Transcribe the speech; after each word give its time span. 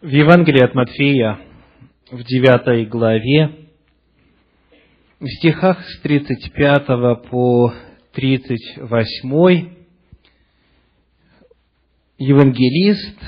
В 0.00 0.06
Евангелии 0.06 0.62
от 0.62 0.76
Матфея, 0.76 1.40
в 2.12 2.22
девятой 2.22 2.86
главе, 2.86 3.50
в 5.18 5.26
стихах 5.26 5.84
с 5.84 6.00
35 6.02 6.86
по 7.28 7.74
38 8.12 9.70
евангелист 12.16 13.18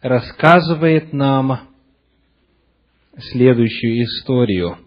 рассказывает 0.00 1.12
нам 1.12 1.68
следующую 3.18 4.04
историю. 4.04 4.78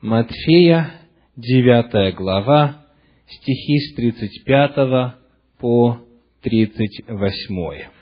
Матфея, 0.00 0.92
9 1.36 2.14
глава, 2.14 2.86
стихи 3.26 3.80
с 3.80 3.94
35 3.96 5.14
по 5.58 5.98
38. 6.40 7.97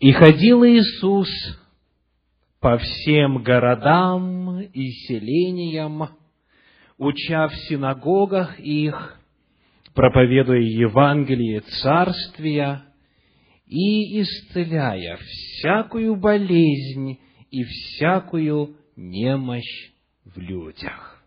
И 0.00 0.12
ходил 0.12 0.64
Иисус 0.64 1.28
по 2.60 2.78
всем 2.78 3.42
городам 3.42 4.60
и 4.60 4.90
селениям, 4.90 6.10
уча 6.96 7.48
в 7.48 7.56
синагогах 7.68 8.60
их, 8.60 9.18
проповедуя 9.94 10.60
Евангелие 10.60 11.60
Царствия 11.82 12.84
и 13.66 14.22
исцеляя 14.22 15.18
всякую 15.20 16.14
болезнь 16.14 17.18
и 17.50 17.64
всякую 17.64 18.76
немощь 18.94 19.90
в 20.24 20.38
людях. 20.38 21.24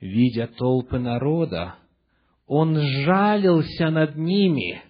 Видя 0.00 0.46
толпы 0.46 0.98
народа, 0.98 1.74
он 2.46 2.78
жалился 2.78 3.90
над 3.90 4.16
ними– 4.16 4.82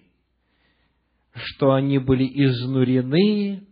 что 1.39 1.73
они 1.73 1.97
были 1.99 2.25
изнурены 2.25 3.63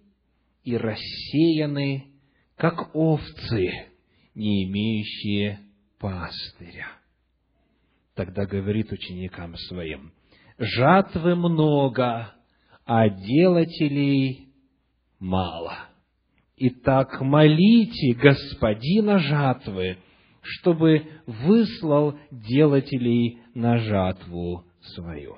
и 0.64 0.78
рассеяны, 0.78 2.08
как 2.56 2.96
овцы, 2.96 3.70
не 4.36 4.66
имеющие 4.66 5.60
пастыря. 6.00 6.88
Тогда 8.16 8.46
говорит 8.46 8.92
ученикам 8.92 9.56
своим, 9.56 10.12
жатвы 10.58 11.36
много, 11.36 12.34
а 12.86 13.10
делателей 13.10 14.50
мало. 15.20 15.78
Итак, 16.58 17.22
молите 17.22 18.14
Господина 18.16 19.20
жатвы, 19.20 19.98
чтобы 20.42 21.04
выслал 21.28 22.18
делателей 22.32 23.40
на 23.54 23.78
жатву 23.78 24.66
свою. 24.82 25.38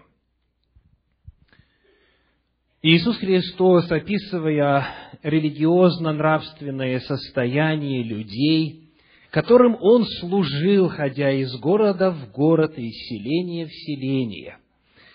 Иисус 2.82 3.18
Христос, 3.18 3.92
описывая 3.92 4.88
религиозно-нравственное 5.22 7.02
состояние 7.02 8.04
людей, 8.04 8.94
которым 9.32 9.76
Он 9.82 10.06
служил, 10.22 10.88
ходя 10.88 11.30
из 11.30 11.54
города 11.60 12.12
в 12.12 12.32
город 12.32 12.78
и 12.78 12.88
из 12.88 12.96
селения 13.10 13.66
в 13.66 13.72
селение, 13.72 14.60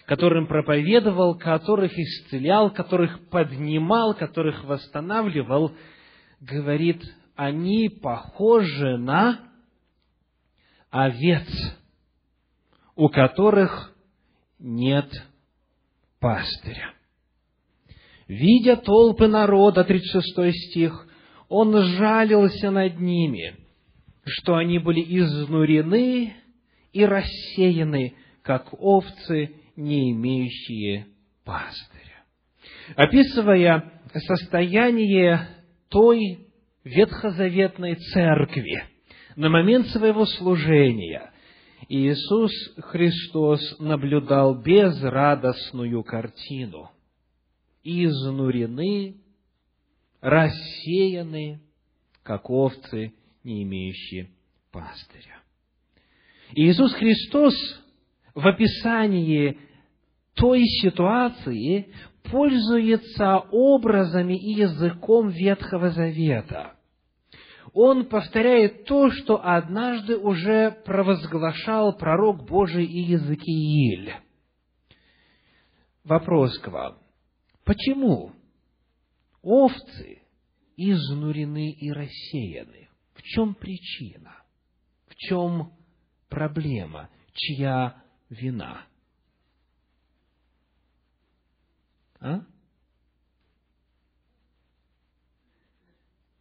которым 0.04 0.46
проповедовал, 0.46 1.38
которых 1.38 1.98
исцелял, 1.98 2.70
которых 2.70 3.30
поднимал, 3.30 4.12
которых 4.12 4.62
восстанавливал, 4.64 5.72
говорит, 6.42 7.02
они 7.34 7.88
похожи 7.88 8.98
на 8.98 9.40
овец, 10.90 11.48
у 12.94 13.08
которых 13.08 13.90
нет 14.58 15.10
пастыря. 16.20 16.92
Видя 18.28 18.76
толпы 18.76 19.26
народа, 19.26 19.84
36 19.84 20.70
стих, 20.70 21.06
он 21.48 21.76
жалился 21.76 22.70
над 22.70 22.98
ними, 22.98 23.56
что 24.24 24.56
они 24.56 24.78
были 24.78 25.00
изнурены 25.00 26.34
и 26.92 27.04
рассеяны, 27.04 28.14
как 28.42 28.68
овцы, 28.72 29.56
не 29.76 30.12
имеющие 30.12 31.06
пастыря. 31.44 32.24
Описывая 32.96 33.92
состояние 34.14 35.48
той 35.90 36.48
ветхозаветной 36.84 37.96
церкви 37.96 38.84
на 39.36 39.50
момент 39.50 39.88
своего 39.88 40.24
служения, 40.24 41.30
Иисус 41.88 42.52
Христос 42.78 43.78
наблюдал 43.78 44.62
безрадостную 44.62 46.02
картину– 46.04 46.90
изнурены, 47.84 49.16
рассеяны, 50.20 51.60
как 52.22 52.48
овцы, 52.50 53.12
не 53.44 53.62
имеющие 53.62 54.30
пастыря. 54.72 55.42
Иисус 56.52 56.92
Христос 56.94 57.54
в 58.34 58.46
описании 58.46 59.58
той 60.34 60.64
ситуации 60.64 61.92
пользуется 62.24 63.36
образами 63.36 64.34
и 64.34 64.60
языком 64.60 65.28
Ветхого 65.28 65.90
Завета. 65.90 66.74
Он 67.72 68.06
повторяет 68.06 68.84
то, 68.84 69.10
что 69.10 69.40
однажды 69.44 70.16
уже 70.16 70.70
провозглашал 70.84 71.96
пророк 71.96 72.46
Божий 72.46 72.86
Иезекииль. 72.86 74.14
Вопрос 76.04 76.58
к 76.58 76.68
вам. 76.68 77.03
Почему 77.64 78.34
овцы 79.42 80.22
изнурены 80.76 81.72
и 81.72 81.90
рассеяны? 81.90 82.88
В 83.14 83.22
чем 83.22 83.54
причина? 83.54 84.36
В 85.06 85.14
чем 85.14 85.72
проблема? 86.28 87.10
Чья 87.32 88.02
вина? 88.28 88.86
А? 92.20 92.40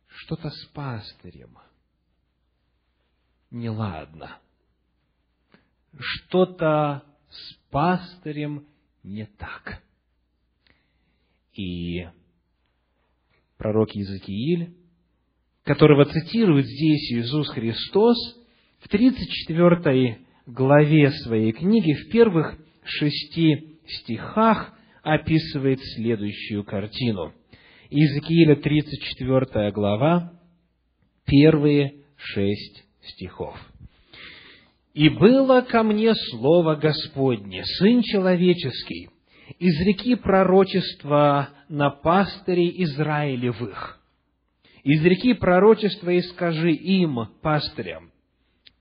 Что-то 0.08 0.50
с 0.50 0.66
пастырем 0.68 1.58
неладно. 3.50 4.40
Что-то 5.98 7.06
с 7.30 7.54
пастырем 7.70 8.68
не 9.04 9.26
так. 9.26 9.82
И 11.56 12.08
пророк 13.58 13.96
Иезекииль, 13.96 14.74
которого 15.64 16.06
цитирует 16.06 16.66
здесь 16.66 17.12
Иисус 17.12 17.50
Христос, 17.50 18.18
в 18.80 18.88
34 18.90 20.20
главе 20.48 21.12
своей 21.12 21.52
книги, 21.52 21.94
в 21.94 22.10
первых 22.10 22.58
шести 22.84 23.78
стихах, 23.88 24.74
описывает 25.04 25.80
следующую 25.96 26.64
картину. 26.64 27.34
Иезекииля 27.90 28.56
34 28.56 29.72
глава, 29.72 30.34
первые 31.26 32.04
шесть 32.16 32.84
стихов. 33.02 33.56
«И 34.94 35.10
было 35.10 35.62
ко 35.62 35.84
мне 35.84 36.14
слово 36.32 36.76
Господне, 36.76 37.64
Сын 37.66 38.02
человеческий, 38.02 39.10
изреки 39.60 40.16
пророчества 40.16 41.50
на 41.70 41.90
пастырей 41.90 42.84
Израилевых. 42.84 44.00
Изреки 44.84 45.34
пророчества 45.34 46.10
и 46.10 46.22
скажи 46.22 46.72
им, 46.72 47.28
пастырям, 47.42 48.12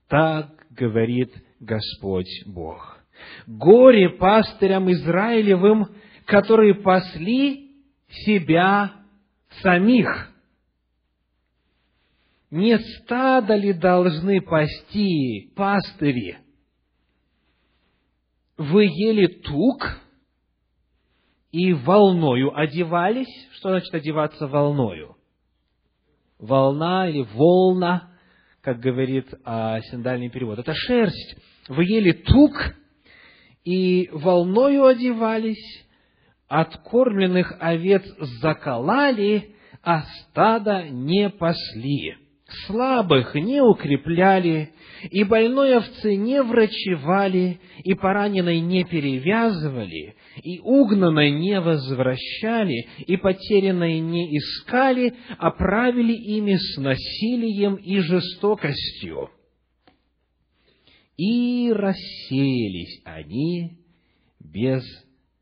так 0.09 0.49
говорит 0.71 1.31
Господь 1.59 2.45
Бог. 2.45 2.99
Горе 3.47 4.09
пастырям 4.09 4.91
Израилевым, 4.91 5.87
которые 6.25 6.75
пасли 6.75 7.71
себя 8.09 8.93
самих. 9.61 10.31
Не 12.51 12.77
стадо 12.77 13.55
ли 13.55 13.73
должны 13.73 14.41
пасти 14.41 15.51
пастыри? 15.55 16.37
Вы 18.57 18.85
ели 18.85 19.25
тук, 19.25 20.02
и 21.53 21.71
волною 21.71 22.57
одевались. 22.57 23.29
Что 23.53 23.69
значит 23.69 23.93
одеваться 23.93 24.47
волною? 24.47 25.15
Волна 26.39 27.07
или 27.07 27.25
волна, 27.33 28.11
как 28.61 28.79
говорит 28.79 29.27
а, 29.45 29.79
синдальный 29.81 30.29
перевод. 30.29 30.59
Это 30.59 30.73
шерсть. 30.73 31.37
Вы 31.69 31.85
ели 31.85 32.11
тук 32.11 32.53
и 33.63 34.09
волною 34.11 34.85
одевались, 34.85 35.85
откормленных 36.47 37.55
овец 37.59 38.03
заколали, 38.41 39.55
а 39.83 40.01
стада 40.01 40.89
не 40.89 41.29
пасли. 41.29 42.17
Слабых 42.65 43.35
не 43.35 43.61
укрепляли, 43.61 44.73
и 45.09 45.23
больной 45.23 45.77
овцы 45.77 46.15
не 46.15 46.41
врачевали, 46.41 47.59
и 47.83 47.93
пораненной 47.93 48.59
не 48.59 48.83
перевязывали, 48.83 50.15
и 50.41 50.59
угнанной 50.59 51.31
не 51.31 51.59
возвращали, 51.59 52.87
и 53.05 53.17
потерянной 53.17 53.99
не 53.99 54.37
искали, 54.37 55.13
а 55.37 55.51
правили 55.51 56.13
ими 56.13 56.55
с 56.55 56.77
насилием 56.77 57.75
и 57.75 57.99
жестокостью. 57.99 59.29
И 61.17 61.71
рассеялись 61.71 63.01
они 63.05 63.77
без 64.39 64.83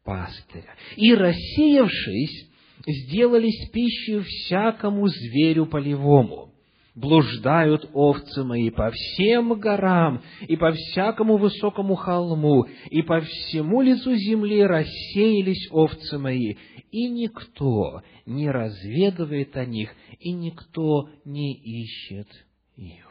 пастыря. 0.03 0.75
И 0.97 1.13
рассеявшись, 1.13 2.49
сделались 2.85 3.69
пищей 3.71 4.21
всякому 4.21 5.07
зверю 5.07 5.67
полевому 5.67 6.51
блуждают 6.95 7.89
овцы 7.93 8.43
мои 8.43 8.69
по 8.69 8.91
всем 8.91 9.53
горам 9.59 10.21
и 10.41 10.57
по 10.57 10.71
всякому 10.71 11.37
высокому 11.37 11.95
холму, 11.95 12.65
и 12.89 13.01
по 13.01 13.21
всему 13.21 13.81
лицу 13.81 14.15
земли 14.15 14.63
рассеялись 14.63 15.69
овцы 15.71 16.17
мои, 16.17 16.55
и 16.91 17.09
никто 17.09 18.01
не 18.25 18.49
разведывает 18.49 19.55
о 19.55 19.65
них, 19.65 19.93
и 20.19 20.31
никто 20.33 21.09
не 21.23 21.53
ищет 21.53 22.27
их. 22.75 23.07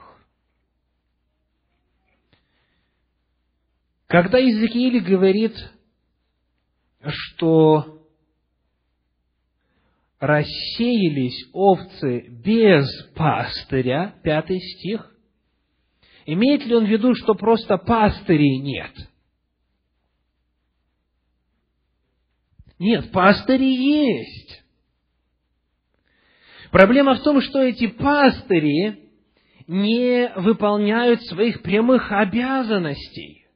Когда 4.06 4.38
Иезекииль 4.38 5.00
говорит, 5.00 5.54
что 7.06 7.99
рассеялись 10.20 11.48
овцы 11.54 12.28
без 12.28 12.86
пастыря, 13.14 14.14
пятый 14.22 14.60
стих, 14.60 15.10
имеет 16.26 16.64
ли 16.66 16.74
он 16.76 16.84
в 16.84 16.88
виду, 16.88 17.14
что 17.14 17.34
просто 17.34 17.78
пастырей 17.78 18.58
нет? 18.58 18.92
Нет, 22.78 23.10
пастыри 23.12 23.64
есть. 23.64 24.62
Проблема 26.70 27.14
в 27.14 27.22
том, 27.22 27.40
что 27.40 27.60
эти 27.62 27.86
пастыри 27.88 29.10
не 29.66 30.32
выполняют 30.36 31.22
своих 31.24 31.62
прямых 31.62 32.10
обязанностей. 32.12 33.46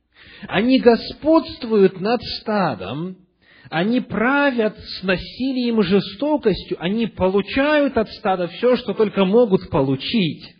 Они 0.46 0.78
господствуют 0.78 2.00
над 2.00 2.22
стадом, 2.22 3.23
они 3.70 4.00
правят 4.00 4.78
с 4.78 5.02
насилием 5.02 5.80
и 5.80 5.84
жестокостью, 5.84 6.76
они 6.80 7.06
получают 7.06 7.96
от 7.96 8.08
стада 8.10 8.48
все, 8.48 8.76
что 8.76 8.94
только 8.94 9.24
могут 9.24 9.70
получить. 9.70 10.54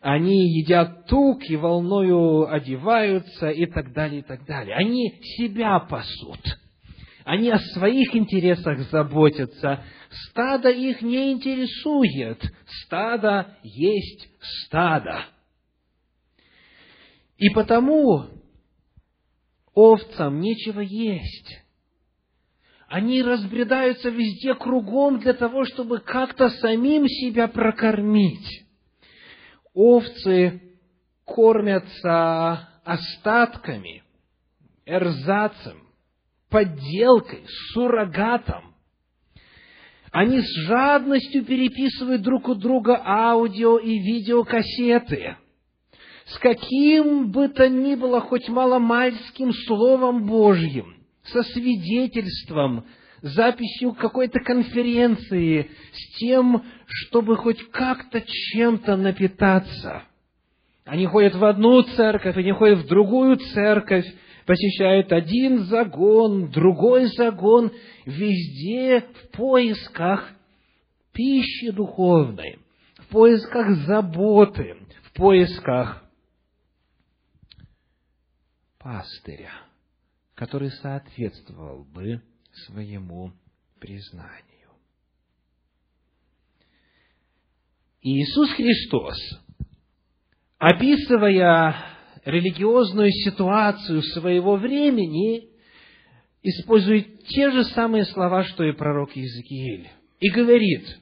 Они 0.00 0.58
едят 0.60 1.06
тук 1.06 1.42
и 1.48 1.56
волною 1.56 2.50
одеваются 2.50 3.50
и 3.50 3.66
так 3.66 3.92
далее, 3.92 4.20
и 4.20 4.22
так 4.22 4.44
далее. 4.46 4.76
Они 4.76 5.20
себя 5.36 5.78
пасут. 5.80 6.40
Они 7.24 7.50
о 7.50 7.58
своих 7.58 8.14
интересах 8.14 8.78
заботятся. 8.90 9.84
Стадо 10.08 10.70
их 10.70 11.02
не 11.02 11.32
интересует. 11.32 12.42
Стадо 12.84 13.58
есть 13.62 14.28
стадо. 14.40 15.26
И 17.36 17.50
потому 17.50 18.37
овцам 19.78 20.40
нечего 20.40 20.80
есть. 20.80 21.62
Они 22.88 23.22
разбредаются 23.22 24.08
везде 24.08 24.54
кругом 24.54 25.20
для 25.20 25.34
того, 25.34 25.64
чтобы 25.64 26.00
как-то 26.00 26.48
самим 26.50 27.06
себя 27.06 27.46
прокормить. 27.46 28.66
Овцы 29.74 30.60
кормятся 31.24 32.68
остатками, 32.84 34.02
эрзацем, 34.84 35.86
подделкой, 36.48 37.44
суррогатом. 37.72 38.74
Они 40.10 40.40
с 40.40 40.66
жадностью 40.66 41.44
переписывают 41.44 42.22
друг 42.22 42.48
у 42.48 42.54
друга 42.54 43.00
аудио 43.04 43.78
и 43.78 43.98
видеокассеты– 43.98 45.36
с 46.30 46.38
каким 46.38 47.30
бы 47.30 47.48
то 47.48 47.68
ни 47.68 47.94
было 47.94 48.20
хоть 48.20 48.48
маломальским 48.48 49.52
Словом 49.66 50.26
Божьим, 50.26 50.96
со 51.24 51.42
свидетельством, 51.42 52.84
записью 53.22 53.94
какой-то 53.94 54.40
конференции, 54.40 55.70
с 55.92 56.18
тем, 56.18 56.62
чтобы 56.86 57.36
хоть 57.36 57.62
как-то 57.70 58.20
чем-то 58.20 58.96
напитаться. 58.96 60.02
Они 60.84 61.06
ходят 61.06 61.34
в 61.34 61.44
одну 61.44 61.82
церковь, 61.82 62.36
они 62.36 62.52
ходят 62.52 62.80
в 62.80 62.88
другую 62.88 63.36
церковь, 63.36 64.06
посещают 64.46 65.12
один 65.12 65.64
загон, 65.64 66.50
другой 66.50 67.06
загон, 67.06 67.72
везде 68.06 69.00
в 69.00 69.36
поисках 69.36 70.30
пищи 71.12 71.70
духовной, 71.70 72.58
в 72.98 73.08
поисках 73.08 73.70
заботы, 73.86 74.76
в 75.04 75.12
поисках 75.14 76.07
пастыря, 78.78 79.52
который 80.34 80.70
соответствовал 80.70 81.84
бы 81.84 82.22
своему 82.66 83.32
признанию. 83.80 84.70
Иисус 88.00 88.50
Христос, 88.52 89.16
описывая 90.58 91.74
религиозную 92.24 93.10
ситуацию 93.10 94.02
своего 94.02 94.56
времени, 94.56 95.50
использует 96.42 97.24
те 97.24 97.50
же 97.50 97.64
самые 97.64 98.04
слова, 98.06 98.44
что 98.44 98.64
и 98.64 98.72
пророк 98.72 99.16
Иезекииль, 99.16 99.90
и 100.20 100.30
говорит, 100.30 100.98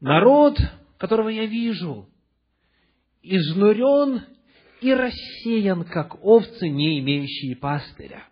народ, 0.00 0.58
которого 0.98 1.28
я 1.28 1.46
вижу, 1.46 2.08
изнурен 3.22 4.24
и 4.80 4.92
рассеян, 4.92 5.84
как 5.84 6.24
овцы, 6.24 6.68
не 6.68 7.00
имеющие 7.00 7.56
пастыря. 7.56 8.24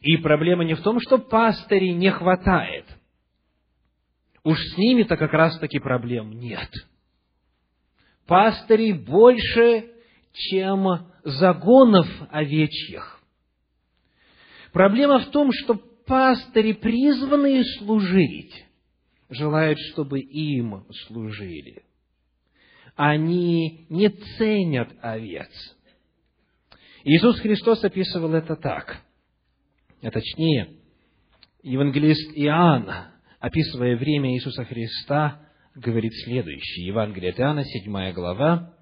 И 0.00 0.16
проблема 0.16 0.64
не 0.64 0.74
в 0.74 0.82
том, 0.82 1.00
что 1.00 1.18
пастырей 1.18 1.94
не 1.94 2.10
хватает. 2.10 2.86
Уж 4.42 4.58
с 4.58 4.76
ними-то 4.76 5.16
как 5.16 5.32
раз-таки 5.32 5.78
проблем 5.78 6.32
нет. 6.32 6.68
Пастырей 8.26 8.92
больше, 8.92 9.90
чем 10.32 11.10
загонов 11.22 12.06
овечьих. 12.30 13.20
Проблема 14.72 15.20
в 15.20 15.30
том, 15.30 15.50
что 15.52 15.74
пастыри, 15.74 16.72
призванные 16.72 17.64
служить, 17.78 18.64
желают, 19.30 19.78
чтобы 19.92 20.20
им 20.20 20.84
служили 21.06 21.84
они 22.96 23.86
не 23.88 24.08
ценят 24.08 24.88
овец. 25.00 25.50
Иисус 27.04 27.40
Христос 27.40 27.84
описывал 27.84 28.34
это 28.34 28.56
так, 28.56 29.02
а 30.02 30.10
точнее, 30.10 30.74
евангелист 31.62 32.32
Иоанн, 32.36 32.90
описывая 33.40 33.96
время 33.96 34.32
Иисуса 34.34 34.64
Христа, 34.64 35.40
говорит 35.74 36.12
следующее. 36.24 36.86
Евангелие 36.86 37.30
от 37.32 37.40
Иоанна, 37.40 37.64
7 37.64 38.12
глава, 38.12 38.74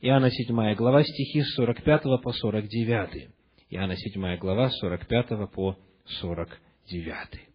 Иоанна 0.00 0.30
7 0.30 0.74
глава, 0.74 1.02
стихи 1.02 1.42
с 1.42 1.54
45 1.54 2.22
по 2.22 2.32
49. 2.32 3.28
Иоанна 3.70 3.96
7 3.96 4.36
глава, 4.38 4.70
45 4.70 5.50
по 5.52 5.76
49. 6.20 7.47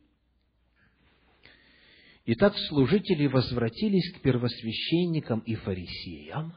Итак, 2.26 2.58
служители 2.70 3.28
возвратились 3.28 4.14
к 4.14 4.22
первосвященникам 4.22 5.40
и 5.40 5.56
фарисеям, 5.56 6.54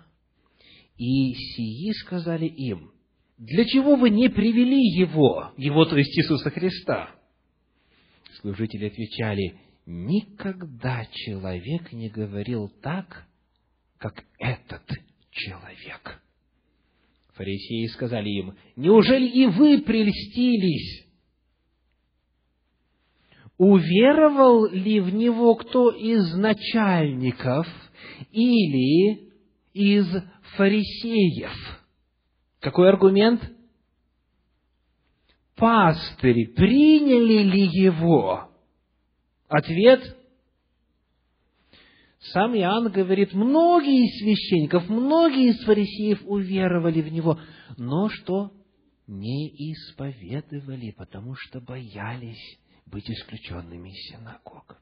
и 0.97 1.35
сии 1.35 1.91
сказали 2.03 2.47
им, 2.47 2.93
«Для 3.37 3.65
чего 3.65 3.97
вы 3.97 4.11
не 4.11 4.29
привели 4.29 4.81
его, 4.81 5.53
его, 5.57 5.85
то 5.85 5.97
есть 5.97 6.17
Иисуса 6.17 6.51
Христа?» 6.51 7.11
Служители 8.41 8.87
отвечали, 8.87 9.59
«Никогда 9.87 11.05
человек 11.11 11.93
не 11.93 12.11
говорил 12.11 12.69
так, 12.81 13.27
как 13.99 14.25
этот 14.39 14.89
человек». 15.33 16.23
Фарисеи 17.35 17.87
сказали 17.87 18.29
им, 18.29 18.55
«Неужели 18.77 19.27
и 19.27 19.47
вы 19.47 19.83
прельстились?» 19.83 21.06
Уверовал 23.59 24.69
ли 24.69 25.01
в 25.01 25.13
него 25.15 25.55
кто 25.55 25.91
из 25.91 26.35
начальников 26.35 27.67
или 28.31 29.31
из 29.73 30.07
фарисеев? 30.57 31.53
Какой 32.61 32.89
аргумент? 32.89 33.43
Пастыри 35.57 36.47
приняли 36.47 37.43
ли 37.43 37.63
его? 37.63 38.51
Ответ 39.49 40.17
сам 42.33 42.57
Иоанн 42.57 42.91
говорит, 42.91 43.33
многие 43.35 44.07
из 44.07 44.19
священников, 44.19 44.89
многие 44.89 45.51
из 45.51 45.65
фарисеев 45.65 46.23
уверовали 46.27 47.01
в 47.01 47.13
него, 47.13 47.39
но 47.77 48.09
что? 48.09 48.53
Не 49.07 49.49
исповедовали, 49.73 50.91
потому 50.91 51.35
что 51.37 51.61
боялись 51.61 52.59
быть 52.87 53.11
исключенными 53.11 53.91
из 53.91 54.11
синагог. 54.11 54.79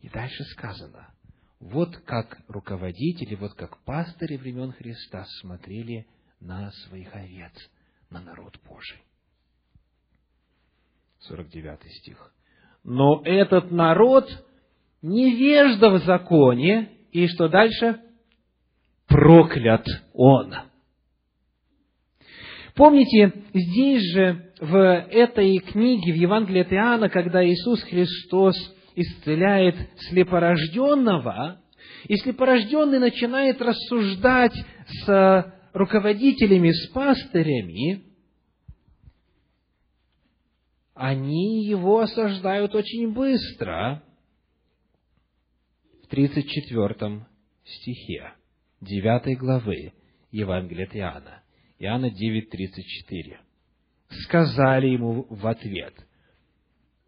И 0.00 0.08
дальше 0.08 0.44
сказано, 0.44 1.12
вот 1.58 1.96
как 1.98 2.38
руководители, 2.48 3.34
вот 3.34 3.54
как 3.54 3.78
пастыри 3.84 4.36
времен 4.36 4.72
Христа 4.72 5.24
смотрели 5.40 6.06
на 6.40 6.70
своих 6.70 7.14
овец, 7.14 7.52
на 8.08 8.20
народ 8.20 8.58
Божий. 8.66 8.98
49 11.20 11.92
стих. 11.98 12.32
Но 12.82 13.20
этот 13.24 13.70
народ 13.70 14.26
невежда 15.02 15.90
в 15.90 16.04
законе, 16.04 16.90
и 17.12 17.26
что 17.26 17.48
дальше? 17.48 18.00
Проклят 19.06 19.86
он. 20.14 20.54
Помните, 22.74 23.44
здесь 23.52 24.02
же, 24.14 24.49
в 24.60 24.76
этой 24.76 25.58
книге, 25.58 26.12
в 26.12 26.16
Евангелии 26.16 26.60
от 26.60 26.72
Иоанна, 26.72 27.08
когда 27.08 27.44
Иисус 27.44 27.82
Христос 27.82 28.54
исцеляет 28.94 29.76
слепорожденного, 30.08 31.62
и 32.04 32.16
слепорожденный 32.16 32.98
начинает 32.98 33.60
рассуждать 33.62 34.54
с 34.86 35.54
руководителями, 35.72 36.70
с 36.72 36.88
пастырями, 36.88 38.02
они 40.94 41.64
его 41.64 42.00
осаждают 42.00 42.74
очень 42.74 43.12
быстро. 43.14 44.02
В 46.02 46.08
34 46.08 47.26
стихе 47.64 48.34
9 48.82 49.38
главы 49.38 49.94
Евангелия 50.30 50.86
от 50.86 50.96
Иоанна. 50.96 51.42
Иоанна 51.78 52.10
9.34. 52.10 53.49
Сказали 54.10 54.88
ему 54.88 55.26
в 55.28 55.46
ответ, 55.46 55.94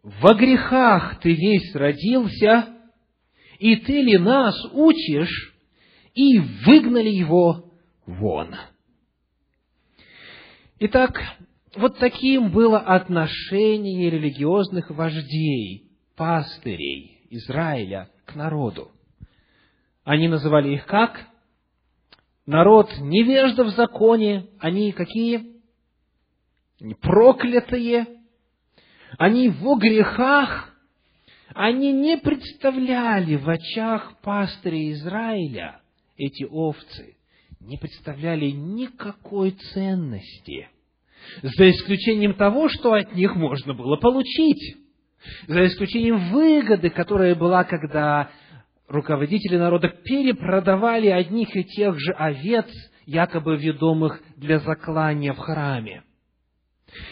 «Во 0.01 0.33
грехах 0.33 1.19
ты 1.19 1.33
весь 1.33 1.73
родился, 1.75 2.67
и 3.59 3.75
ты 3.75 4.01
ли 4.01 4.17
нас 4.17 4.55
учишь?» 4.73 5.53
И 6.13 6.37
выгнали 6.37 7.09
его 7.09 7.71
вон. 8.05 8.55
Итак, 10.79 11.19
вот 11.75 11.97
таким 11.97 12.51
было 12.51 12.79
отношение 12.79 14.11
религиозных 14.11 14.91
вождей, 14.91 15.89
пастырей 16.15 17.25
Израиля 17.31 18.09
к 18.25 18.35
народу. 18.35 18.91
Они 20.03 20.27
называли 20.27 20.73
их 20.73 20.85
как? 20.85 21.25
Народ 22.45 22.91
невежда 22.99 23.63
в 23.63 23.69
законе. 23.69 24.49
Они 24.59 24.91
какие? 24.91 25.52
Проклятые. 27.01 28.07
Они 29.17 29.49
во 29.49 29.75
грехах. 29.77 30.69
Они 31.55 31.91
не 31.91 32.17
представляли 32.17 33.35
в 33.35 33.47
очах 33.47 34.19
пастыря 34.21 34.91
Израиля 34.93 35.81
эти 36.17 36.45
овцы, 36.45 37.15
не 37.59 37.77
представляли 37.77 38.47
никакой 38.47 39.51
ценности– 39.51 40.69
за 41.41 41.69
исключением 41.69 42.33
того, 42.33 42.69
что 42.69 42.93
от 42.93 43.13
них 43.15 43.35
можно 43.35 43.73
было 43.73 43.97
получить, 43.97 44.77
за 45.47 45.65
исключением 45.67 46.31
выгоды, 46.31 46.89
которая 46.89 47.35
была, 47.35 47.63
когда 47.63 48.29
руководители 48.87 49.57
народа 49.57 49.89
перепродавали 49.89 51.07
одних 51.07 51.55
и 51.55 51.63
тех 51.63 51.97
же 51.97 52.13
овец, 52.13 52.67
якобы 53.05 53.57
ведомых 53.57 54.21
для 54.37 54.59
заклания 54.59 55.33
в 55.33 55.37
храме. 55.37 56.03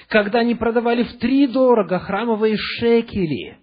Когда 0.08 0.40
они 0.40 0.56
продавали 0.56 1.04
в 1.04 1.18
три 1.18 1.48
дорого 1.48 2.00
храмовые 2.00 2.58
шекели, 2.58 3.58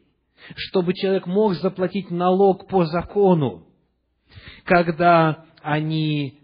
чтобы 0.56 0.94
человек 0.94 1.26
мог 1.26 1.54
заплатить 1.54 2.10
налог 2.10 2.68
по 2.68 2.84
закону. 2.84 3.66
Когда 4.64 5.44
они 5.62 6.40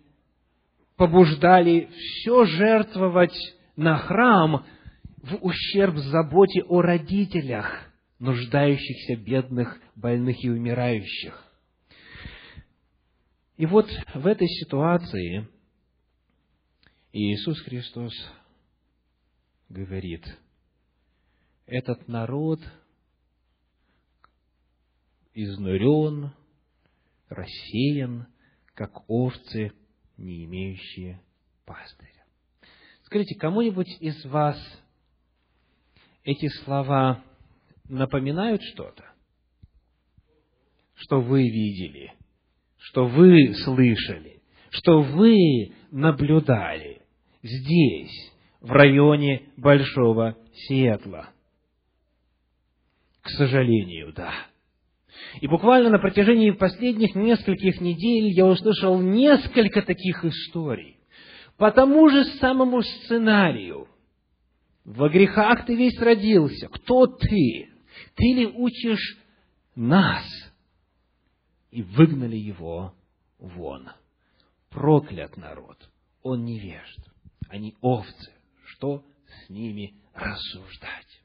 побуждали 0.97 1.88
все 1.90 2.45
жертвовать 2.45 3.37
на 3.76 3.99
храм 3.99 4.64
в 5.23 5.38
ущерб 5.40 5.97
заботе 5.97 6.62
о 6.62 6.83
родителях, 6.83 7.90
нуждающихся, 8.19 9.16
бедных, 9.16 9.81
больных 9.97 10.45
и 10.45 10.50
умирающих. 10.50 11.43
И 13.57 13.66
вот 13.66 13.88
в 14.14 14.26
этой 14.26 14.49
ситуации 14.49 15.49
Иисус 17.12 17.61
Христос 17.62 18.12
говорит, 19.68 20.25
этот 21.66 22.09
народ 22.09 22.61
изнурен, 25.35 26.33
рассеян, 27.28 28.26
как 28.75 29.09
овцы, 29.09 29.73
не 30.16 30.44
имеющие 30.44 31.21
пастыря. 31.64 32.25
Скажите, 33.02 33.35
кому-нибудь 33.37 33.88
из 34.00 34.25
вас 34.26 34.56
эти 36.25 36.49
слова 36.64 37.23
напоминают 37.88 38.62
что-то? 38.62 39.04
Что 40.94 41.21
вы 41.21 41.42
видели, 41.42 42.14
что 42.78 43.06
вы 43.06 43.54
слышали, 43.64 44.42
что 44.71 45.02
вы 45.02 45.73
наблюдали 45.90 47.02
здесь, 47.42 48.33
в 48.64 48.73
районе 48.73 49.42
Большого 49.59 50.38
Сиэтла? 50.54 51.28
К 53.21 53.28
сожалению, 53.28 54.14
да. 54.14 54.33
И 55.42 55.47
буквально 55.47 55.90
на 55.90 55.99
протяжении 55.99 56.50
последних 56.50 57.14
нескольких 57.14 57.80
недель 57.83 58.33
я 58.33 58.47
услышал 58.47 59.00
несколько 59.00 59.83
таких 59.83 60.25
историй 60.25 60.97
по 61.59 61.71
тому 61.73 62.09
же 62.09 62.25
самому 62.40 62.83
сценарию. 62.83 63.87
Во 64.85 65.11
грехах 65.11 65.66
ты 65.66 65.76
весь 65.76 65.99
родился. 65.99 66.68
Кто 66.68 67.06
ты? 67.06 67.68
Ты 68.14 68.25
ли 68.35 68.47
учишь 68.47 69.18
нас? 69.75 70.25
И 71.71 71.83
выгнали 71.83 72.37
его 72.37 72.94
вон. 73.38 73.90
Проклят 74.71 75.37
народ. 75.37 75.76
Он 76.23 76.44
невежд. 76.44 76.99
Они 77.50 77.76
овцы. 77.83 78.33
Что 78.75 79.04
с 79.26 79.50
ними 79.50 79.95
рассуждать? 80.14 81.23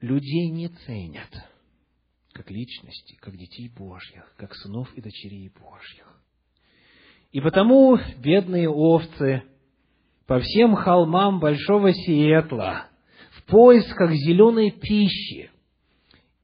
Людей 0.00 0.48
не 0.48 0.68
ценят 0.68 1.30
как 2.32 2.50
личности, 2.50 3.16
как 3.20 3.36
детей 3.36 3.68
Божьих, 3.68 4.34
как 4.36 4.54
сынов 4.54 4.92
и 4.94 5.00
дочерей 5.00 5.50
Божьих. 5.50 6.20
И 7.32 7.40
потому 7.40 7.98
бедные 8.18 8.68
овцы 8.68 9.44
по 10.26 10.40
всем 10.40 10.74
холмам 10.74 11.38
Большого 11.38 11.92
Сиэтла 11.92 12.88
в 13.32 13.44
поисках 13.44 14.12
зеленой 14.12 14.70
пищи 14.70 15.50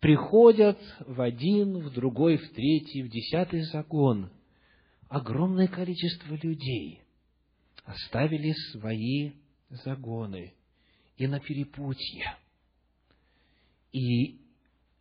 приходят 0.01 0.79
в 1.01 1.21
один, 1.21 1.79
в 1.79 1.93
другой, 1.93 2.37
в 2.37 2.53
третий, 2.53 3.03
в 3.03 3.09
десятый 3.09 3.63
загон. 3.63 4.31
Огромное 5.09 5.67
количество 5.67 6.35
людей 6.35 7.06
оставили 7.87 8.53
свои 8.73 9.33
загоны 9.71 10.55
и 11.17 11.27
на 11.27 11.41
перепутье, 11.41 12.37
и 13.93 14.39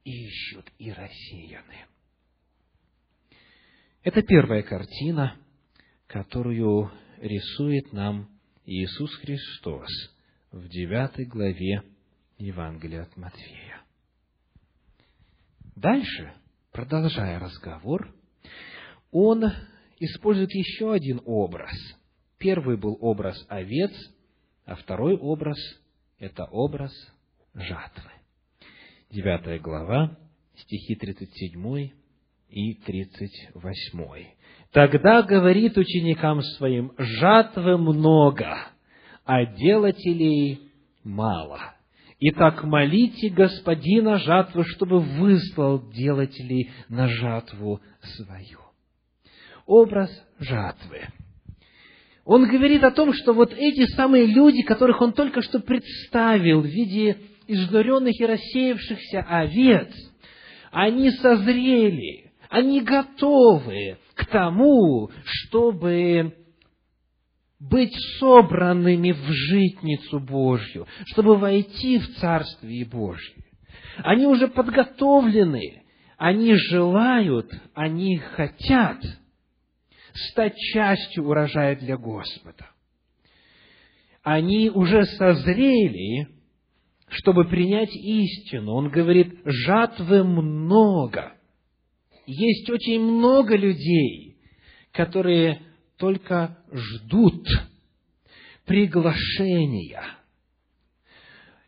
ищут, 0.05 0.71
и 0.79 0.91
рассеяны. 0.91 1.85
Это 4.03 4.21
первая 4.21 4.63
картина– 4.63 5.37
которую 6.07 6.91
рисует 7.17 7.91
нам 7.93 8.29
Иисус 8.65 9.13
Христос 9.15 9.89
в 10.51 10.67
девятой 10.69 11.25
главе 11.25 11.83
Евангелия 12.37 13.03
от 13.03 13.17
Матфея. 13.17 13.81
Дальше, 15.75 16.33
продолжая 16.71 17.39
разговор, 17.39 18.13
он 19.11 19.43
использует 19.99 20.51
еще 20.51 20.93
один 20.93 21.21
образ. 21.25 21.75
Первый 22.37 22.77
был 22.77 22.97
образ 22.99 23.45
овец, 23.49 23.91
а 24.65 24.75
второй 24.75 25.15
образ– 25.17 25.57
это 26.19 26.45
образ 26.45 26.91
жатвы. 27.53 28.11
Девятая 29.09 29.59
глава, 29.59 30.17
стихи 30.57 30.95
37 30.95 31.91
и 32.49 32.73
38. 32.73 34.25
Тогда 34.71 35.21
говорит 35.21 35.77
ученикам 35.77 36.41
своим, 36.41 36.91
жатвы 36.97 37.77
много, 37.77 38.57
а 39.23 39.45
делателей 39.45 40.71
мало. 41.03 41.75
Итак, 42.19 42.63
молите 42.63 43.29
Господина 43.29 44.17
жатвы, 44.17 44.65
чтобы 44.65 44.99
выслал 44.99 45.89
делателей 45.91 46.71
на 46.89 47.07
жатву 47.07 47.81
свою. 48.01 48.59
Образ 49.65 50.09
жатвы. 50.39 51.07
Он 52.25 52.47
говорит 52.47 52.83
о 52.83 52.91
том, 52.91 53.13
что 53.13 53.33
вот 53.33 53.53
эти 53.53 53.85
самые 53.95 54.25
люди, 54.25 54.63
которых 54.63 54.99
он 54.99 55.13
только 55.13 55.43
что 55.43 55.59
представил 55.59 56.61
в 56.61 56.65
виде 56.65 57.17
изнуренных 57.47 58.19
и 58.19 58.25
рассеявшихся 58.25 59.19
овец, 59.21 59.93
они 60.71 61.11
созрели, 61.11 62.31
они 62.49 62.81
готовы 62.81 63.99
к 64.15 64.25
тому, 64.25 65.11
чтобы 65.23 66.33
быть 67.59 67.95
собранными 68.19 69.11
в 69.11 69.27
житницу 69.29 70.19
Божью, 70.19 70.87
чтобы 71.05 71.37
войти 71.37 71.99
в 71.99 72.15
Царствие 72.15 72.85
Божье. 72.85 73.35
Они 73.97 74.25
уже 74.25 74.47
подготовлены, 74.47 75.83
они 76.17 76.55
желают, 76.55 77.51
они 77.75 78.17
хотят 78.17 78.97
стать 80.15 80.55
частью 80.57 81.25
урожая 81.27 81.75
для 81.75 81.97
Господа. 81.97 82.69
Они 84.23 84.69
уже 84.69 85.05
созрели, 85.05 86.27
чтобы 87.09 87.45
принять 87.45 87.93
истину. 87.93 88.73
Он 88.73 88.89
говорит, 88.89 89.39
жатвы 89.45 90.23
много. 90.23 91.33
Есть 92.25 92.69
очень 92.69 93.01
много 93.01 93.55
людей, 93.55 94.37
которые 94.91 95.61
только 95.97 96.57
ждут 96.71 97.45
приглашения, 98.65 100.03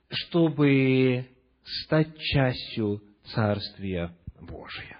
чтобы 0.10 1.28
стать 1.64 2.18
частью 2.18 3.04
Царствия 3.26 4.16
Божия. 4.40 5.00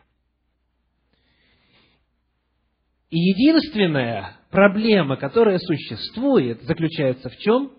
И 3.10 3.18
единственная 3.18 4.38
проблема, 4.52 5.16
которая 5.16 5.60
существует, 5.60 6.62
заключается 6.64 7.30
в 7.30 7.38
чем? 7.38 7.72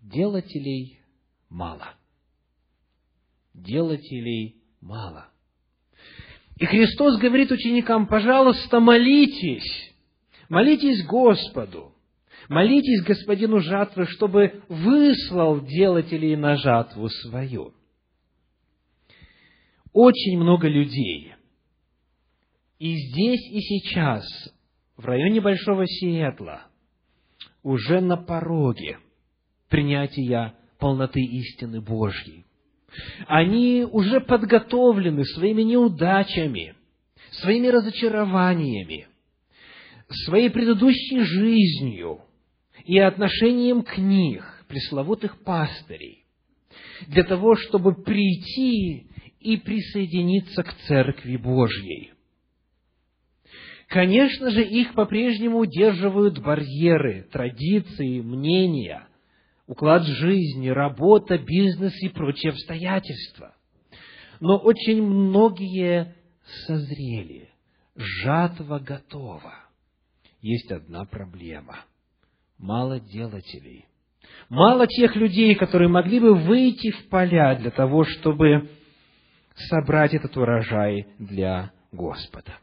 Делателей 0.00 1.00
мало. 1.48 1.94
Делателей 3.54 4.62
мало. 4.80 5.28
И 6.56 6.66
Христос 6.66 7.18
говорит 7.18 7.50
ученикам, 7.50 8.06
пожалуйста, 8.06 8.80
молитесь, 8.80 9.94
молитесь 10.48 11.06
Господу, 11.06 11.94
молитесь 12.48 13.02
Господину 13.04 13.60
жатвы, 13.60 14.06
чтобы 14.06 14.62
выслал 14.68 15.60
делателей 15.60 16.36
на 16.36 16.56
жатву 16.56 17.08
свою. 17.08 17.72
Очень 19.92 20.38
много 20.38 20.68
людей 20.68 21.34
и 22.78 22.94
здесь, 22.94 23.50
и 23.50 23.60
сейчас, 23.60 24.24
в 24.96 25.04
районе 25.04 25.40
Большого 25.40 25.86
Сиэтла, 25.86 26.62
уже 27.64 28.00
на 28.00 28.16
пороге 28.16 28.98
принятия 29.68 30.54
полноты 30.78 31.20
истины 31.20 31.80
Божьей. 31.80 32.44
Они 33.26 33.84
уже 33.90 34.20
подготовлены 34.20 35.24
своими 35.24 35.62
неудачами, 35.62 36.76
своими 37.32 37.66
разочарованиями, 37.66 39.08
своей 40.08 40.48
предыдущей 40.48 41.20
жизнью 41.20 42.20
и 42.84 42.98
отношением 42.98 43.82
к 43.82 43.98
них, 43.98 44.64
пресловутых 44.68 45.42
пастырей, 45.42 46.24
для 47.08 47.24
того, 47.24 47.56
чтобы 47.56 48.04
прийти 48.04 49.08
и 49.40 49.56
присоединиться 49.56 50.62
к 50.62 50.74
Церкви 50.86 51.36
Божьей. 51.36 52.12
Конечно 53.88 54.50
же, 54.50 54.62
их 54.62 54.94
по-прежнему 54.94 55.58
удерживают 55.60 56.38
барьеры, 56.40 57.26
традиции, 57.32 58.20
мнения, 58.20 59.08
уклад 59.66 60.04
жизни, 60.04 60.68
работа, 60.68 61.38
бизнес 61.38 61.94
и 62.02 62.08
прочие 62.08 62.50
обстоятельства. 62.50 63.54
Но 64.40 64.58
очень 64.58 65.02
многие 65.02 66.14
созрели, 66.66 67.48
жатва 67.96 68.78
готова. 68.78 69.54
Есть 70.42 70.70
одна 70.70 71.04
проблема. 71.04 71.80
Мало 72.58 73.00
делателей. 73.00 73.86
Мало 74.48 74.86
тех 74.86 75.16
людей, 75.16 75.54
которые 75.54 75.88
могли 75.88 76.20
бы 76.20 76.34
выйти 76.34 76.90
в 76.90 77.08
поля 77.08 77.54
для 77.56 77.70
того, 77.70 78.04
чтобы 78.04 78.68
собрать 79.68 80.14
этот 80.14 80.36
урожай 80.36 81.06
для 81.18 81.72
Господа. 81.92 82.58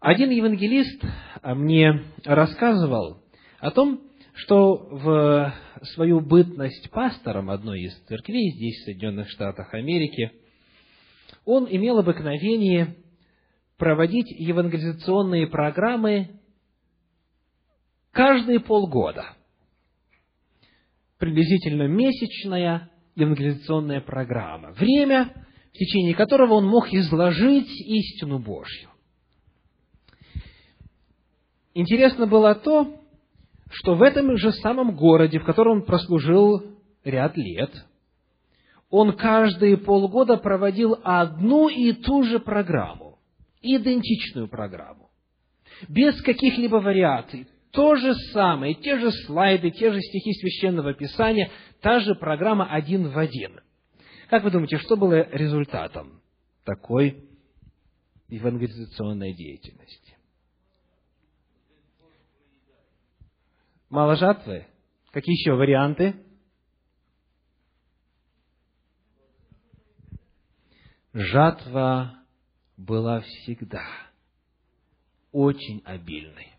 Один 0.00 0.30
евангелист 0.30 1.02
мне 1.42 2.04
рассказывал 2.24 3.22
о 3.58 3.70
том, 3.70 4.02
что 4.34 4.74
в 4.90 5.54
свою 5.94 6.20
бытность 6.20 6.90
пастором 6.90 7.50
одной 7.50 7.82
из 7.82 7.94
церквей 8.04 8.52
здесь, 8.52 8.80
в 8.80 8.84
Соединенных 8.84 9.30
Штатах 9.30 9.72
Америки, 9.74 10.32
он 11.44 11.66
имел 11.68 11.98
обыкновение 11.98 12.96
проводить 13.78 14.30
евангелизационные 14.30 15.46
программы 15.46 16.40
каждые 18.12 18.60
полгода. 18.60 19.34
Приблизительно 21.18 21.86
месячная 21.88 22.90
евангелизационная 23.16 24.00
программа. 24.00 24.72
Время, 24.72 25.32
в 25.70 25.78
течение 25.78 26.14
которого 26.14 26.54
он 26.54 26.66
мог 26.66 26.92
изложить 26.92 27.68
истину 27.68 28.38
Божью. 28.38 28.90
Интересно 31.74 32.26
было 32.26 32.54
то, 32.54 33.00
что 33.70 33.94
в 33.94 34.02
этом 34.02 34.36
же 34.38 34.52
самом 34.52 34.94
городе, 34.96 35.38
в 35.38 35.44
котором 35.44 35.78
он 35.78 35.82
прослужил 35.84 36.78
ряд 37.04 37.36
лет, 37.36 37.70
он 38.88 39.16
каждые 39.16 39.76
полгода 39.76 40.36
проводил 40.36 40.96
одну 41.02 41.68
и 41.68 41.92
ту 41.92 42.22
же 42.22 42.38
программу, 42.38 43.18
идентичную 43.60 44.48
программу, 44.48 45.10
без 45.88 46.20
каких-либо 46.22 46.76
вариаций. 46.76 47.48
То 47.76 47.94
же 47.96 48.14
самое, 48.32 48.74
те 48.74 48.98
же 48.98 49.12
слайды, 49.26 49.70
те 49.70 49.92
же 49.92 50.00
стихи 50.00 50.32
Священного 50.32 50.94
Писания, 50.94 51.50
та 51.82 52.00
же 52.00 52.14
программа 52.14 52.72
один 52.72 53.10
в 53.10 53.18
один. 53.18 53.60
Как 54.30 54.44
вы 54.44 54.50
думаете, 54.50 54.78
что 54.78 54.96
было 54.96 55.28
результатом 55.30 56.22
такой 56.64 57.28
евангелизационной 58.28 59.34
деятельности? 59.34 60.16
Мало 63.90 64.16
жатвы? 64.16 64.66
Какие 65.12 65.34
еще 65.34 65.52
варианты? 65.52 66.16
Жатва 71.12 72.24
была 72.78 73.20
всегда 73.20 73.84
очень 75.30 75.82
обильной. 75.84 76.55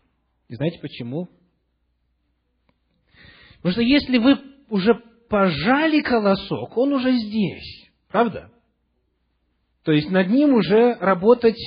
И 0.48 0.54
знаете 0.54 0.78
почему? 0.80 1.28
Потому 3.56 3.72
что 3.72 3.82
если 3.82 4.18
вы 4.18 4.38
уже 4.70 4.94
пожали 5.28 6.00
колосок, 6.00 6.76
он 6.76 6.92
уже 6.92 7.12
здесь. 7.12 7.90
Правда? 8.08 8.50
То 9.84 9.92
есть 9.92 10.10
над 10.10 10.28
ним 10.28 10.54
уже 10.54 10.94
работать 10.94 11.58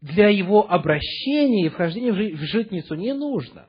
для 0.00 0.28
его 0.28 0.70
обращения 0.70 1.66
и 1.66 1.68
вхождения 1.68 2.12
в 2.12 2.40
житницу 2.42 2.94
не 2.94 3.12
нужно 3.12 3.68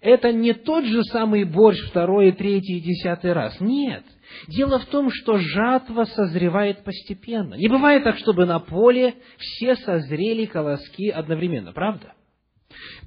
это 0.00 0.32
не 0.32 0.54
тот 0.54 0.84
же 0.84 1.02
самый 1.04 1.44
борщ 1.44 1.78
второй, 1.88 2.32
третий 2.32 2.78
и 2.78 2.80
десятый 2.80 3.32
раз. 3.32 3.60
Нет. 3.60 4.04
Дело 4.48 4.78
в 4.78 4.86
том, 4.86 5.10
что 5.10 5.36
жатва 5.38 6.04
созревает 6.04 6.84
постепенно. 6.84 7.54
Не 7.54 7.68
бывает 7.68 8.04
так, 8.04 8.16
чтобы 8.18 8.46
на 8.46 8.60
поле 8.60 9.14
все 9.36 9.76
созрели 9.76 10.46
колоски 10.46 11.10
одновременно, 11.10 11.72
правда? 11.72 12.14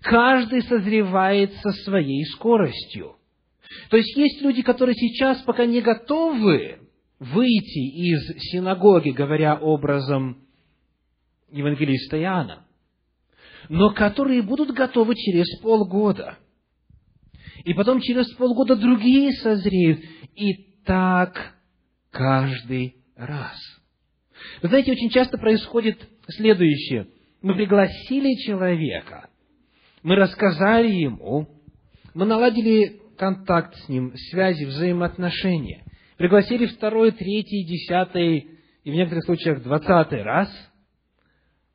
Каждый 0.02 0.62
созревает 0.64 1.54
со 1.62 1.72
своей 1.72 2.26
скоростью. 2.26 3.16
То 3.90 3.98
есть 3.98 4.16
есть 4.18 4.42
люди, 4.42 4.62
которые 4.62 4.96
сейчас 4.96 5.42
пока 5.42 5.66
не 5.66 5.82
готовы 5.82 6.80
выйти 7.20 7.80
из 7.80 8.52
синагоги, 8.52 9.10
говоря 9.10 9.56
образом 9.56 10.46
евангелиста 11.52 12.20
Иоанна, 12.20 12.66
но 13.70 13.92
которые 13.94 14.42
будут 14.42 14.72
готовы 14.72 15.16
через 15.16 15.60
полгода– 15.62 16.38
и 17.64 17.74
потом 17.74 18.02
через 18.02 18.32
полгода 18.34 18.76
другие 18.76 19.32
созреют, 19.34 20.02
и 20.36 20.54
так 20.86 21.56
каждый 22.12 22.98
раз. 23.16 23.58
Вы 24.62 24.68
знаете, 24.68 24.92
очень 24.92 25.10
часто 25.10 25.38
происходит 25.38 25.98
следующее. 26.28 27.08
Мы 27.42 27.56
пригласили 27.56 28.36
человека 28.46 29.30
мы 30.04 30.16
рассказали 30.16 30.92
ему, 30.92 31.48
мы 32.14 32.26
наладили 32.26 33.02
контакт 33.18 33.76
с 33.76 33.90
ним, 33.90 34.14
связи, 34.30 34.66
взаимоотношения, 34.66 35.86
пригласили 36.18 36.68
второй, 36.68 37.12
третий, 37.12 37.66
десятый 37.66 38.60
и 38.84 38.92
в 38.92 38.94
некоторых 38.94 39.24
случаях 39.24 39.64
двадцатый 39.64 40.22
раз, 40.22 40.50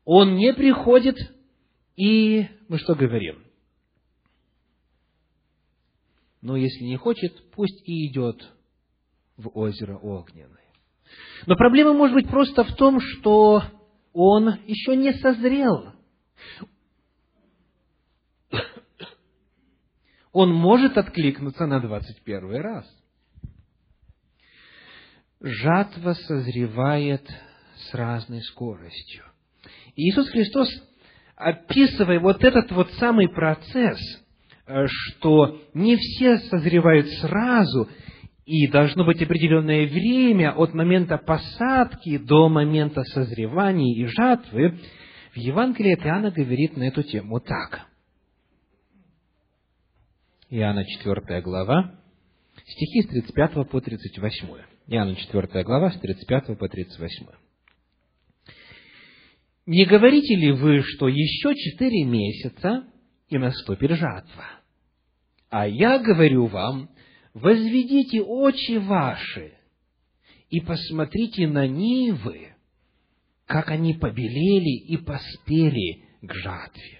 он 0.05 0.35
не 0.35 0.53
приходит, 0.53 1.17
и 1.95 2.47
мы 2.67 2.77
что 2.77 2.95
говорим? 2.95 3.43
Но 6.41 6.55
если 6.55 6.85
не 6.85 6.95
хочет, 6.95 7.51
пусть 7.51 7.81
и 7.87 8.07
идет 8.07 8.47
в 9.35 9.49
озеро 9.57 9.97
огненное. 9.97 10.57
Но 11.47 11.55
проблема 11.55 11.93
может 11.93 12.15
быть 12.15 12.29
просто 12.29 12.63
в 12.63 12.75
том, 12.75 12.99
что 13.01 13.63
он 14.13 14.59
еще 14.67 14.95
не 14.95 15.13
созрел. 15.13 15.93
Он 20.31 20.53
может 20.53 20.97
откликнуться 20.97 21.65
на 21.65 21.79
двадцать 21.79 22.21
первый 22.23 22.61
раз. 22.61 22.85
Жатва 25.41 26.13
созревает 26.13 27.27
с 27.75 27.93
разной 27.93 28.41
скоростью. 28.41 29.23
И 29.95 30.09
Иисус 30.09 30.29
Христос, 30.29 30.69
описывая 31.35 32.19
вот 32.19 32.43
этот 32.43 32.71
вот 32.71 32.91
самый 32.93 33.29
процесс, 33.29 33.99
э, 34.67 34.85
что 34.87 35.61
не 35.73 35.95
все 35.95 36.37
созревают 36.49 37.07
сразу, 37.21 37.89
и 38.45 38.67
должно 38.67 39.05
быть 39.05 39.21
определенное 39.21 39.87
время 39.87 40.51
от 40.51 40.73
момента 40.73 41.17
посадки 41.17 42.17
до 42.17 42.49
момента 42.49 43.03
созревания 43.03 43.95
и 43.95 44.05
жатвы, 44.05 44.79
в 45.33 45.37
Евангелии 45.37 45.93
от 45.93 46.05
Иоанна 46.05 46.31
говорит 46.31 46.75
на 46.75 46.83
эту 46.83 47.03
тему 47.03 47.39
так. 47.39 47.88
Иоанна 50.51 50.83
4 50.83 51.41
глава, 51.41 51.95
стихи 52.65 53.01
с 53.03 53.07
35 53.07 53.69
по 53.69 53.81
38. 53.81 54.47
Иоанна 54.87 55.15
4 55.15 55.63
глава, 55.63 55.91
с 55.91 55.99
35 55.99 56.57
по 56.57 56.67
38. 56.67 57.27
«Не 59.67 59.85
говорите 59.85 60.35
ли 60.35 60.51
вы, 60.51 60.81
что 60.81 61.07
еще 61.07 61.53
четыре 61.55 62.03
месяца, 62.03 62.83
и 63.27 63.37
наступит 63.37 63.91
жатва? 63.91 64.45
А 65.51 65.67
я 65.67 65.99
говорю 65.99 66.47
вам, 66.47 66.89
возведите 67.35 68.21
очи 68.21 68.77
ваши 68.77 69.53
и 70.49 70.61
посмотрите 70.61 71.47
на 71.47 71.67
нивы, 71.67 72.55
как 73.45 73.69
они 73.69 73.93
побелели 73.93 74.83
и 74.87 74.97
поспели 74.97 76.03
к 76.21 76.33
жатве. 76.33 76.98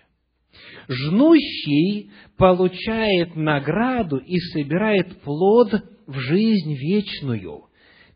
Жнущий 0.88 2.12
получает 2.38 3.36
награду 3.36 4.18
и 4.18 4.38
собирает 4.38 5.22
плод 5.22 5.74
в 6.08 6.20
жизнь 6.20 6.74
вечную, 6.74 7.66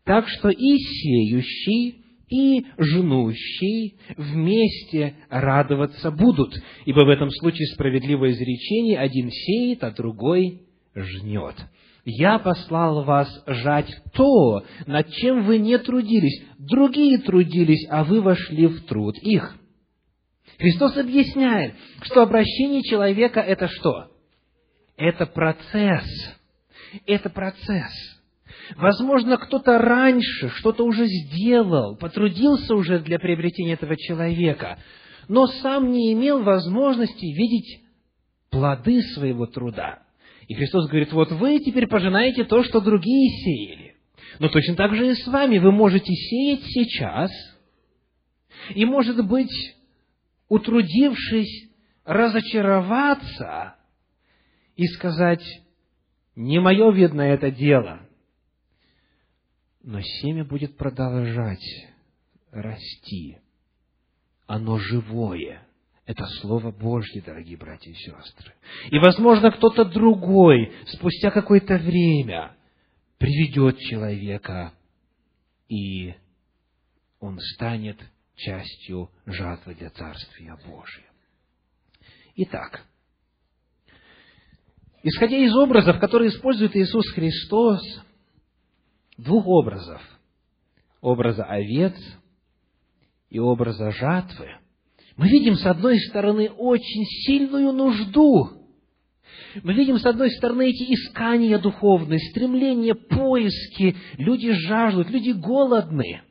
так 0.04 0.28
что 0.28 0.48
и 0.48 0.76
сеющий, 0.78 2.04
и 2.28 2.64
жнущий 2.78 3.96
вместе 4.16 5.14
радоваться 5.28 6.10
будут, 6.10 6.54
ибо 6.84 7.00
в 7.00 7.08
этом 7.08 7.30
случае 7.30 7.68
справедливое 7.68 8.30
изречение 8.30 8.98
один 8.98 9.30
сеет, 9.30 9.84
а 9.84 9.90
другой 9.90 10.62
жнет. 10.94 11.54
Я 12.04 12.38
послал 12.38 13.04
вас 13.04 13.28
жать 13.46 13.90
то, 14.12 14.62
над 14.86 15.10
чем 15.12 15.44
вы 15.46 15.58
не 15.58 15.78
трудились. 15.78 16.42
Другие 16.58 17.18
трудились, 17.18 17.86
а 17.88 18.04
вы 18.04 18.20
вошли 18.20 18.66
в 18.66 18.84
труд 18.84 19.16
их. 19.22 19.56
Христос 20.58 20.96
объясняет, 20.96 21.74
что 22.02 22.22
обращение 22.22 22.82
человека– 22.82 23.40
это 23.40 23.68
что? 23.68 24.10
Это 24.96 25.26
процесс. 25.26 26.06
Это 27.06 27.28
процесс. 27.28 27.92
Возможно, 28.76 29.36
кто-то 29.36 29.78
раньше 29.78 30.48
что-то 30.50 30.84
уже 30.84 31.06
сделал, 31.06 31.96
потрудился 31.96 32.74
уже 32.74 33.00
для 33.00 33.18
приобретения 33.18 33.74
этого 33.74 33.96
человека, 33.96 34.78
но 35.28 35.46
сам 35.46 35.90
не 35.90 36.12
имел 36.12 36.42
возможности 36.42 37.24
видеть 37.24 37.82
плоды 38.50 39.02
своего 39.14 39.46
труда. 39.46 40.02
И 40.46 40.54
Христос 40.54 40.88
говорит, 40.88 41.12
вот 41.12 41.32
вы 41.32 41.58
теперь 41.58 41.88
пожинаете 41.88 42.44
то, 42.44 42.62
что 42.62 42.80
другие 42.80 43.30
сеяли. 43.42 43.96
Но 44.38 44.48
точно 44.48 44.76
так 44.76 44.94
же 44.94 45.08
и 45.08 45.14
с 45.14 45.26
вами. 45.26 45.58
Вы 45.58 45.72
можете 45.72 46.12
сеять 46.12 46.62
сейчас, 46.64 47.30
и, 48.74 48.84
может 48.84 49.24
быть, 49.26 49.52
утрудившись, 50.54 51.70
разочароваться 52.04 53.74
и 54.76 54.86
сказать, 54.86 55.44
не 56.36 56.60
мое, 56.60 56.92
видно, 56.92 57.22
это 57.22 57.50
дело. 57.50 58.00
Но 59.82 60.00
семя 60.00 60.44
будет 60.44 60.76
продолжать 60.76 61.64
расти. 62.50 63.38
Оно 64.46 64.78
живое. 64.78 65.66
Это 66.06 66.26
Слово 66.40 66.70
Божье, 66.70 67.22
дорогие 67.22 67.56
братья 67.56 67.90
и 67.90 67.94
сестры. 67.94 68.52
И, 68.90 68.98
возможно, 68.98 69.50
кто-то 69.50 69.84
другой 69.84 70.72
спустя 70.86 71.30
какое-то 71.30 71.78
время 71.78 72.54
приведет 73.18 73.78
человека, 73.78 74.74
и 75.68 76.14
он 77.20 77.38
станет 77.40 77.98
частью 78.36 79.10
жатвы 79.26 79.74
для 79.74 79.90
Царствия 79.90 80.56
Божия. 80.66 81.06
Итак, 82.36 82.84
исходя 85.02 85.36
из 85.36 85.54
образов, 85.54 86.00
которые 86.00 86.30
использует 86.30 86.74
Иисус 86.76 87.08
Христос, 87.12 87.80
двух 89.16 89.46
образов, 89.46 90.02
образа 91.00 91.44
овец 91.44 91.96
и 93.30 93.38
образа 93.38 93.90
жатвы– 93.90 94.58
мы 95.16 95.28
видим, 95.28 95.54
с 95.54 95.64
одной 95.64 95.98
стороны, 96.00 96.50
очень 96.50 97.04
сильную 97.04 97.72
нужду. 97.72 98.50
Мы 99.62 99.74
видим, 99.74 99.98
с 99.98 100.06
одной 100.06 100.30
стороны, 100.32 100.70
эти 100.70 100.92
искания 100.92 101.58
духовные, 101.58 102.18
стремления, 102.30 102.94
поиски. 102.94 103.96
Люди 104.18 104.52
жаждут, 104.52 105.10
люди 105.10 105.30
голодны. 105.30 106.22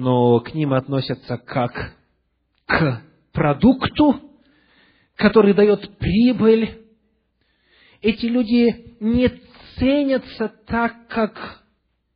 Но 0.00 0.38
к 0.38 0.54
ним 0.54 0.74
относятся 0.74 1.38
как 1.38 1.92
к 2.66 3.02
продукту, 3.32 4.20
который 5.16 5.54
дает 5.54 5.98
прибыль. 5.98 6.86
Эти 8.00 8.26
люди 8.26 8.96
не 9.00 9.28
ценятся 9.74 10.50
так, 10.68 11.08
как 11.08 11.64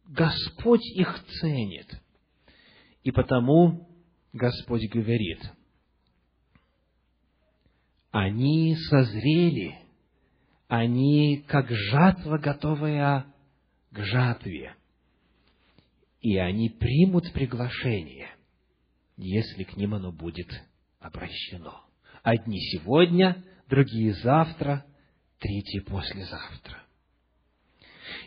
Господь 0.06 0.86
их 0.94 1.24
ценит. 1.40 1.88
И 3.02 3.10
потому 3.10 3.88
Господь 4.32 4.88
говорит, 4.88 5.40
они 8.12 8.76
созрели, 8.76 9.76
они 10.68 11.44
как 11.48 11.68
жатва, 11.68 12.38
готовая 12.38 13.26
к 13.90 14.04
жатве, 14.04 14.76
и 16.22 16.38
они 16.38 16.70
примут 16.70 17.32
приглашение, 17.32 18.28
если 19.16 19.64
к 19.64 19.76
ним 19.76 19.94
оно 19.94 20.12
будет 20.12 20.48
обращено. 21.00 21.82
Одни 22.22 22.58
сегодня, 22.60 23.44
другие 23.68 24.14
завтра, 24.14 24.86
третьи 25.38 25.80
послезавтра. 25.80 26.78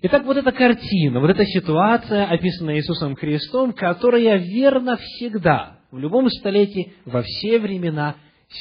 Итак, 0.02 0.26
вот 0.26 0.38
эта 0.38 0.52
картина, 0.52 1.20
вот 1.20 1.30
эта 1.30 1.46
ситуация, 1.46 2.26
описанная 2.26 2.78
Иисусом 2.78 3.16
Христом, 3.16 3.74
которая 3.74 4.38
верна 4.38 4.98
всегда– 4.98 5.80
в 5.96 5.98
любом 5.98 6.30
столетии, 6.30 6.94
во 7.06 7.22
все 7.24 7.58
времена 7.58 8.18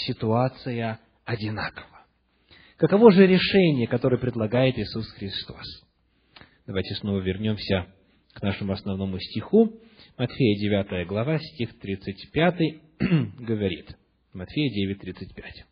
ситуация 0.06 1.00
одинакова. 1.24 2.06
Каково 2.76 3.10
же 3.10 3.26
решение, 3.26 3.88
которое 3.88 4.18
предлагает 4.18 4.78
Иисус 4.78 5.08
Христос? 5.14 5.66
Давайте 6.64 6.94
снова 6.94 7.18
вернемся 7.18 7.86
к 8.34 8.42
нашему 8.42 8.72
основному 8.72 9.18
стиху. 9.18 9.72
Матфея 10.18 10.58
9 10.58 11.06
глава, 11.06 11.38
стих 11.38 11.78
35 11.78 12.60
говорит. 13.38 13.96
Матфея 14.32 14.70
9, 14.70 14.98
35. 15.00 15.64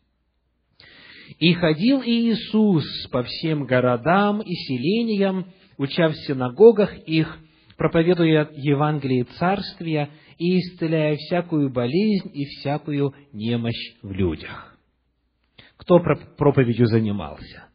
«И 1.39 1.53
ходил 1.53 2.01
Иисус 2.01 2.85
по 3.11 3.23
всем 3.23 3.65
городам 3.65 4.41
и 4.41 4.53
селениям, 4.53 5.45
уча 5.77 6.09
в 6.09 6.15
синагогах 6.15 6.97
их, 7.05 7.37
проповедуя 7.77 8.49
Евангелие 8.53 9.25
Царствия 9.25 10.09
и 10.37 10.59
исцеляя 10.59 11.15
всякую 11.15 11.69
болезнь 11.69 12.31
и 12.33 12.45
всякую 12.45 13.13
немощь 13.31 13.95
в 14.01 14.11
людях. 14.11 14.77
Кто 15.77 15.99
проповедью 15.99 16.87
занимался? 16.87 17.65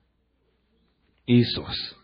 Иисус. 1.27 1.98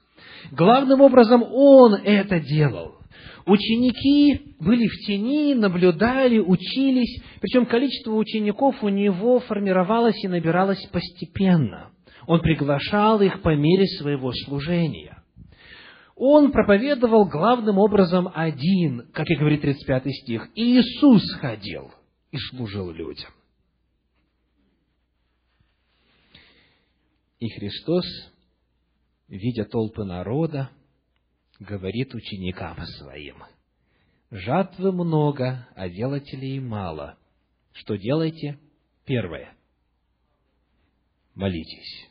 Главным 0.52 1.00
образом 1.00 1.42
Он 1.42 1.94
это 1.94 2.40
делал. 2.40 2.96
Ученики 3.46 4.56
были 4.58 4.86
в 4.86 5.06
тени, 5.06 5.54
наблюдали, 5.54 6.38
учились, 6.38 7.22
причем 7.40 7.66
количество 7.66 8.12
учеников 8.12 8.82
у 8.82 8.88
него 8.88 9.40
формировалось 9.40 10.22
и 10.24 10.28
набиралось 10.28 10.82
постепенно. 10.86 11.90
Он 12.26 12.40
приглашал 12.40 13.20
их 13.20 13.42
по 13.42 13.54
мере 13.54 13.86
своего 13.86 14.32
служения. 14.32 15.22
Он 16.16 16.52
проповедовал 16.52 17.26
главным 17.26 17.78
образом 17.78 18.30
один, 18.34 19.08
как 19.12 19.28
и 19.28 19.34
говорит 19.34 19.62
35 19.62 20.04
стих. 20.22 20.48
И 20.54 20.78
Иисус 20.78 21.22
ходил 21.34 21.90
и 22.30 22.38
служил 22.38 22.90
людям. 22.92 23.30
И 27.40 27.48
Христос, 27.50 28.04
видя 29.28 29.64
толпы 29.64 30.04
народа, 30.04 30.70
говорит 31.58 32.14
ученикам 32.14 32.76
своим, 32.98 33.36
«Жатвы 34.30 34.90
много, 34.92 35.68
а 35.76 35.88
делателей 35.88 36.58
мало. 36.58 37.16
Что 37.72 37.96
делайте? 37.96 38.58
Первое. 39.04 39.54
Молитесь. 41.34 42.08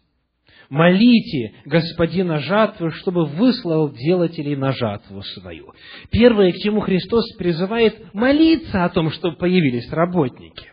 Молите 0.69 1.53
господина 1.65 2.39
жатвы, 2.39 2.91
чтобы 2.91 3.25
выслал 3.25 3.91
делателей 3.91 4.55
на 4.55 4.71
жатву 4.71 5.21
свою. 5.21 5.73
Первое, 6.11 6.51
к 6.51 6.57
чему 6.57 6.81
Христос 6.81 7.35
призывает, 7.37 8.13
молиться 8.13 8.85
о 8.85 8.89
том, 8.89 9.11
чтобы 9.11 9.37
появились 9.37 9.91
работники. 9.91 10.71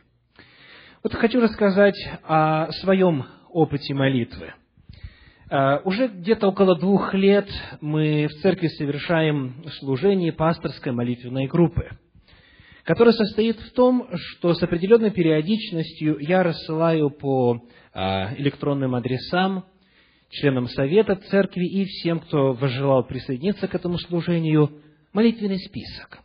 Вот 1.03 1.15
хочу 1.15 1.41
рассказать 1.41 1.97
о 2.25 2.71
своем 2.73 3.25
опыте 3.51 3.95
молитвы. 3.95 4.55
А, 5.53 5.81
уже 5.85 6.07
где-то 6.07 6.47
около 6.47 6.79
двух 6.79 7.13
лет 7.13 7.49
мы 7.81 8.29
в 8.29 8.41
церкви 8.41 8.69
совершаем 8.69 9.65
служение 9.81 10.33
пасторской 10.33 10.93
молитвенной 10.93 11.49
группы, 11.49 11.91
которая 12.85 13.13
состоит 13.13 13.59
в 13.59 13.73
том, 13.73 14.07
что 14.15 14.55
с 14.55 14.63
определенной 14.63 15.11
периодичностью 15.11 16.19
я 16.21 16.45
рассылаю 16.45 17.11
по 17.11 17.65
а, 17.93 18.33
электронным 18.37 18.95
адресам 18.95 19.65
членам 20.29 20.69
совета 20.69 21.17
церкви 21.17 21.67
и 21.67 21.85
всем, 21.85 22.21
кто 22.21 22.53
возжелал 22.53 23.05
присоединиться 23.05 23.67
к 23.67 23.75
этому 23.75 23.99
служению, 23.99 24.81
молитвенный 25.13 25.59
список 25.59 26.21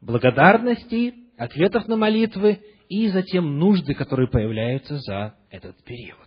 благодарностей, 0.00 1.12
ответов 1.36 1.86
на 1.86 1.96
молитвы 1.96 2.60
и 2.88 3.08
затем 3.08 3.58
нужды, 3.58 3.92
которые 3.92 4.28
появляются 4.28 4.96
за 5.00 5.34
этот 5.50 5.82
период. 5.84 6.23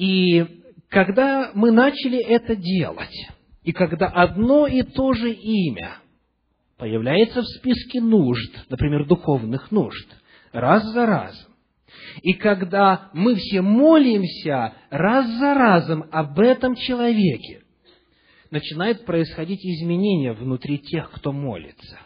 И 0.00 0.62
когда 0.88 1.50
мы 1.52 1.70
начали 1.72 2.24
это 2.24 2.56
делать, 2.56 3.14
и 3.62 3.72
когда 3.72 4.06
одно 4.06 4.66
и 4.66 4.82
то 4.82 5.12
же 5.12 5.30
имя 5.30 5.98
появляется 6.78 7.42
в 7.42 7.44
списке 7.44 8.00
нужд, 8.00 8.64
например, 8.70 9.04
духовных 9.06 9.70
нужд, 9.70 10.08
раз 10.52 10.82
за 10.94 11.04
разом, 11.04 11.52
и 12.22 12.32
когда 12.32 13.10
мы 13.12 13.34
все 13.34 13.60
молимся 13.60 14.72
раз 14.88 15.26
за 15.38 15.52
разом 15.52 16.06
об 16.10 16.40
этом 16.40 16.76
человеке, 16.76 17.60
начинает 18.50 19.04
происходить 19.04 19.60
изменения 19.62 20.32
внутри 20.32 20.78
тех, 20.78 21.10
кто 21.10 21.30
молится. 21.30 22.00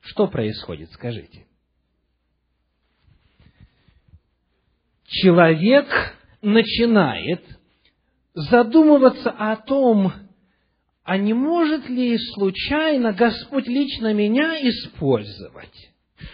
Что 0.00 0.28
происходит, 0.28 0.92
скажите? 0.92 1.44
Человек 5.06 5.88
начинает 6.42 7.42
задумываться 8.34 9.30
о 9.30 9.56
том, 9.56 10.12
а 11.04 11.16
не 11.18 11.34
может 11.34 11.88
ли 11.88 12.16
случайно 12.34 13.12
Господь 13.12 13.66
лично 13.66 14.12
меня 14.12 14.56
использовать, 14.60 15.90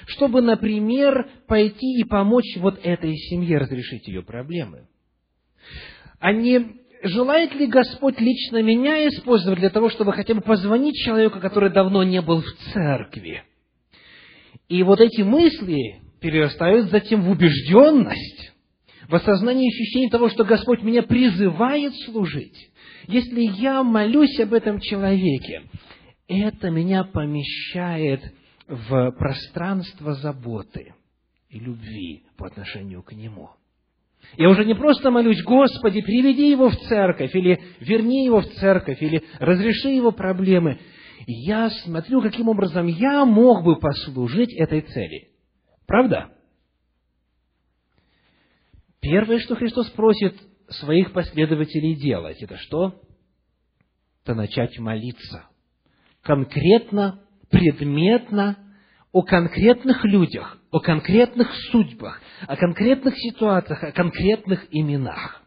чтобы, 0.07 0.43
например, 0.43 1.31
пойти 1.47 2.01
и 2.01 2.05
помочь 2.05 2.57
вот 2.57 2.79
этой 2.83 3.17
семье 3.17 3.59
разрешить 3.59 4.07
ее 4.07 4.23
проблемы? 4.23 4.87
А 6.19 6.33
не 6.33 6.77
желает 7.03 7.55
ли 7.55 7.67
Господь 7.67 8.21
лично 8.21 8.63
меня 8.63 9.07
использовать 9.09 9.61
для 9.61 9.71
того, 9.71 9.89
чтобы 9.91 10.13
хотя 10.13 10.35
бы 10.35 10.41
позвонить 10.41 10.97
человеку, 10.97 11.41
который 11.41 11.71
давно 11.71 12.03
не 12.03 12.21
был 12.21 12.43
в 12.43 12.73
церкви? 12.73 13.43
И 14.69 14.83
вот 14.83 15.01
эти 15.01 15.23
мысли 15.23 16.01
перерастают 16.21 16.91
затем 16.91 17.23
в 17.23 17.31
убежденность, 17.31 18.36
в 19.09 19.15
осознании 19.15 19.69
ощущения 19.69 20.11
того, 20.11 20.29
что 20.29 20.45
Господь 20.45 20.83
меня 20.83 21.03
призывает 21.03 21.95
служить. 22.05 22.71
Если 23.07 23.43
я 23.43 23.83
молюсь 23.83 24.39
об 24.41 24.53
этом 24.53 24.81
человеке, 24.81 25.63
это 26.29 26.71
меня 26.71 27.05
помещает 27.05 28.21
в 28.67 29.13
пространство 29.13 30.15
заботы 30.15 30.95
и 31.51 31.59
любви 31.59 32.25
по 32.37 32.47
отношению 32.47 33.03
к 33.03 33.13
Нему. 33.13 33.51
Я 34.37 34.49
уже 34.49 34.65
не 34.65 34.75
просто 34.75 35.11
молюсь, 35.13 35.41
Господи, 35.45 36.01
приведи 36.01 36.51
его 36.51 36.69
в 36.69 36.77
церковь, 36.89 37.35
или 37.35 37.61
верни 37.79 38.25
его 38.25 38.41
в 38.41 38.47
церковь, 38.55 39.01
или 39.01 39.23
разреши 39.39 39.91
его 39.91 40.11
проблемы. 40.11 40.81
Я 41.27 41.71
смотрю, 41.71 42.21
каким 42.21 42.49
образом 42.49 42.89
я 42.89 43.25
мог 43.25 43.65
бы 43.65 43.77
послужить 43.77 44.53
этой 44.55 44.81
цели. 44.81 45.29
Правда? 45.87 46.36
Первое, 49.09 49.39
что 49.39 49.55
Христос 49.55 49.89
просит 49.91 50.35
своих 50.69 51.13
последователей 51.13 51.95
делать, 51.95 52.43
это 52.43 52.57
что? 52.57 53.01
Это 54.25 54.35
начать 54.35 54.77
молиться. 54.81 55.45
Конкретно, 56.23 57.21
предметно, 57.49 58.59
о 59.13 59.23
конкретных 59.23 60.05
людях, 60.05 60.59
о 60.73 60.81
конкретных 60.81 61.55
судьбах, 61.71 62.21
о 62.49 62.57
конкретных 62.57 63.17
ситуациях, 63.17 63.85
о 63.85 63.93
конкретных 63.93 64.67
именах. 64.73 65.41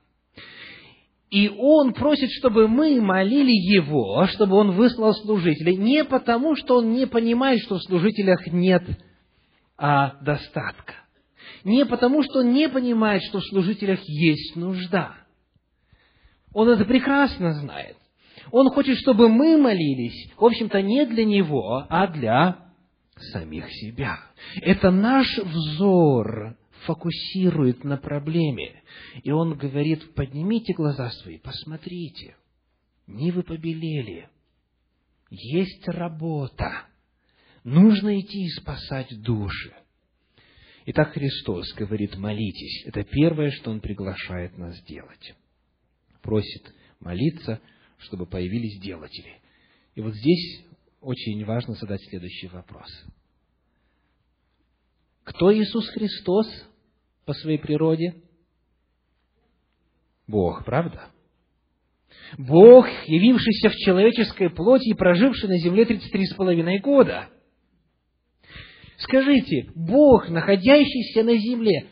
И 1.30 1.50
он 1.50 1.94
просит, 1.94 2.30
чтобы 2.40 2.70
мы 2.70 3.02
молили 3.02 3.52
его, 3.52 4.26
чтобы 4.28 4.56
он 4.56 4.72
выслал 4.72 5.14
служителей, 5.16 5.76
не 5.76 6.06
потому, 6.06 6.56
что 6.56 6.78
он 6.78 6.94
не 6.94 7.06
понимает, 7.08 7.60
что 7.64 7.76
в 7.76 7.84
служителях 7.84 8.48
нет 8.48 8.84
а, 9.78 10.16
достатка, 10.22 10.94
не 11.64 11.86
потому, 11.86 12.24
что 12.24 12.40
он 12.40 12.54
не 12.54 12.70
понимает, 12.70 13.22
что 13.24 13.40
в 13.40 13.46
служителях 13.46 14.00
есть 14.04 14.56
нужда. 14.56 15.16
Он 16.54 16.70
это 16.70 16.86
прекрасно 16.86 17.54
знает. 17.54 17.98
Он 18.52 18.70
хочет, 18.70 18.98
чтобы 18.98 19.30
мы 19.30 19.58
молились, 19.58 20.32
в 20.36 20.44
общем-то, 20.44 20.82
не 20.82 21.06
для 21.06 21.26
Него, 21.26 21.86
а 21.90 22.08
для 22.08 22.70
самих 23.32 23.70
себя. 23.72 24.20
Это 24.62 24.92
наш 24.92 25.38
взор 25.38 26.58
фокусирует 26.86 27.84
на 27.84 27.98
проблеме. 27.98 28.82
И 29.24 29.32
он 29.32 29.56
говорит, 29.56 30.14
поднимите 30.16 30.74
глаза 30.74 31.10
свои, 31.10 31.38
посмотрите. 31.38 32.36
Нивы 33.08 33.44
побелели. 33.44 34.30
Есть 35.30 35.88
работа. 35.88 36.86
Нужно 37.64 38.20
идти 38.20 38.46
и 38.46 38.50
спасать 38.50 39.22
души. 39.22 39.74
Итак, 40.92 41.14
Христос 41.14 41.72
говорит, 41.76 42.18
молитесь. 42.18 42.84
Это 42.88 43.04
первое, 43.04 43.52
что 43.52 43.70
Он 43.70 43.80
приглашает 43.80 44.58
нас 44.58 44.76
делать. 44.86 45.36
Просит 46.24 46.74
молиться, 47.00 47.62
чтобы 48.00 48.26
появились 48.26 48.82
делатели. 48.82 49.40
И 49.94 50.02
вот 50.02 50.16
здесь 50.16 50.66
очень 51.00 51.46
важно 51.46 51.76
задать 51.76 52.02
следующий 52.10 52.48
вопрос. 52.48 52.88
Кто 55.26 55.54
Иисус 55.56 55.88
Христос 55.90 56.48
по 57.24 57.34
своей 57.34 57.60
природе? 57.60 58.24
Бог, 60.26 60.66
правда? 60.66 61.12
Бог, 62.36 62.88
явившийся 63.06 63.70
в 63.70 63.76
человеческой 63.76 64.50
плоти 64.50 64.90
и 64.90 64.96
проживший 64.96 65.50
на 65.50 65.60
земле 65.60 65.84
33,5 65.84 66.80
года– 66.80 67.30
Скажите, 69.00 69.72
Бог, 69.76 70.30
находящийся 70.30 71.24
на 71.24 71.38
земле, 71.38 71.88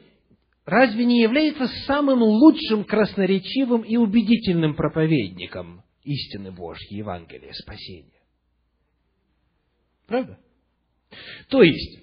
разве 0.66 1.06
не 1.06 1.22
является 1.22 1.68
самым 1.86 2.22
лучшим, 2.22 2.84
красноречивым 2.84 3.82
и 3.82 3.96
убедительным 3.96 4.76
проповедником 4.76 5.84
истины 6.04 6.52
Божьей, 6.52 6.98
Евангелия, 6.98 7.54
спасения? 7.54 8.12
Правда? 10.06 10.38
То 11.48 11.64
есть, 11.64 12.02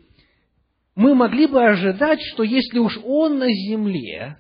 мы 0.95 1.15
могли 1.15 1.47
бы 1.47 1.63
ожидать, 1.63 2.21
что 2.33 2.43
если 2.43 2.79
уж 2.79 2.99
Он 3.05 3.39
на 3.39 3.49
земле, 3.53 4.39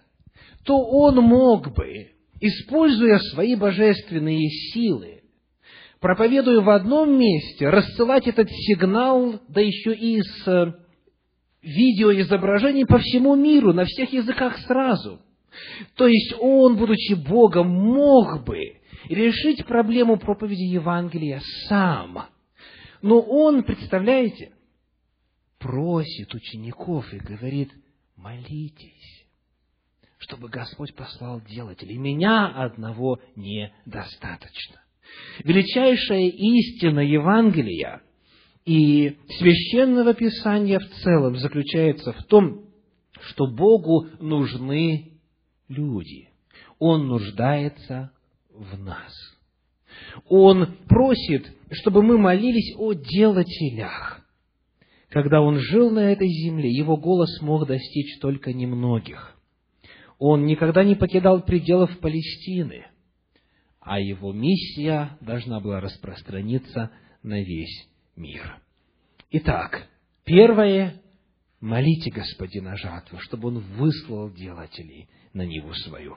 то 0.64 0.78
Он 0.78 1.16
мог 1.16 1.74
бы, 1.74 2.12
используя 2.40 3.18
свои 3.18 3.54
божественные 3.54 4.48
силы, 4.72 5.13
проповедуя 6.04 6.60
в 6.60 6.68
одном 6.68 7.18
месте, 7.18 7.66
рассылать 7.66 8.26
этот 8.26 8.50
сигнал, 8.50 9.40
да 9.48 9.62
еще 9.62 9.94
и 9.94 10.20
с 10.20 10.46
э, 10.46 10.74
видеоизображений 11.62 12.84
по 12.84 12.98
всему 12.98 13.34
миру, 13.36 13.72
на 13.72 13.86
всех 13.86 14.12
языках 14.12 14.58
сразу. 14.66 15.22
То 15.96 16.06
есть 16.06 16.34
он, 16.38 16.76
будучи 16.76 17.14
Богом, 17.14 17.70
мог 17.70 18.44
бы 18.44 18.82
решить 19.08 19.64
проблему 19.64 20.18
проповеди 20.18 20.64
Евангелия 20.64 21.40
сам. 21.70 22.26
Но 23.00 23.20
он, 23.20 23.62
представляете, 23.62 24.52
просит 25.58 26.34
учеников 26.34 27.10
и 27.14 27.18
говорит, 27.18 27.72
молитесь, 28.16 29.24
чтобы 30.18 30.50
Господь 30.50 30.94
послал 30.94 31.40
делателей. 31.40 31.96
Меня 31.96 32.48
одного 32.48 33.20
недостаточно. 33.36 34.83
Величайшая 35.42 36.28
истина 36.28 37.00
Евангелия 37.00 38.02
и 38.64 39.16
священного 39.38 40.14
Писания 40.14 40.78
в 40.78 40.88
целом 41.02 41.36
заключается 41.36 42.12
в 42.12 42.22
том, 42.24 42.64
что 43.20 43.46
Богу 43.46 44.06
нужны 44.20 45.12
люди. 45.68 46.28
Он 46.78 47.08
нуждается 47.08 48.10
в 48.50 48.78
нас. 48.78 49.12
Он 50.28 50.76
просит, 50.88 51.46
чтобы 51.70 52.02
мы 52.02 52.18
молились 52.18 52.74
о 52.78 52.92
делателях. 52.92 54.20
Когда 55.10 55.40
он 55.40 55.58
жил 55.58 55.90
на 55.90 56.12
этой 56.12 56.28
земле, 56.28 56.70
его 56.70 56.96
голос 56.96 57.40
мог 57.40 57.66
достичь 57.66 58.18
только 58.20 58.52
немногих. 58.52 59.36
Он 60.18 60.46
никогда 60.46 60.82
не 60.84 60.94
покидал 60.94 61.42
пределов 61.42 61.98
Палестины, 61.98 62.86
а 63.84 64.00
его 64.00 64.32
миссия 64.32 65.16
должна 65.20 65.60
была 65.60 65.80
распространиться 65.80 66.90
на 67.22 67.42
весь 67.42 67.86
мир. 68.16 68.58
Итак, 69.30 69.88
первое– 70.24 71.00
молите 71.60 72.10
Господина 72.10 72.76
жатвы, 72.76 73.18
чтобы 73.20 73.48
Он 73.48 73.58
выслал 73.58 74.30
делателей 74.30 75.08
на 75.34 75.42
Ниву 75.42 75.74
свою. 75.74 76.16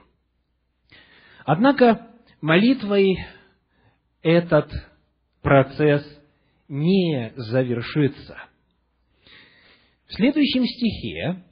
Однако 1.44 2.10
молитвой 2.40 3.18
этот 4.22 4.70
процесс 5.42 6.04
не 6.68 7.32
завершится. 7.36 8.38
В 10.06 10.14
следующем 10.14 10.64
стихе, 10.64 11.42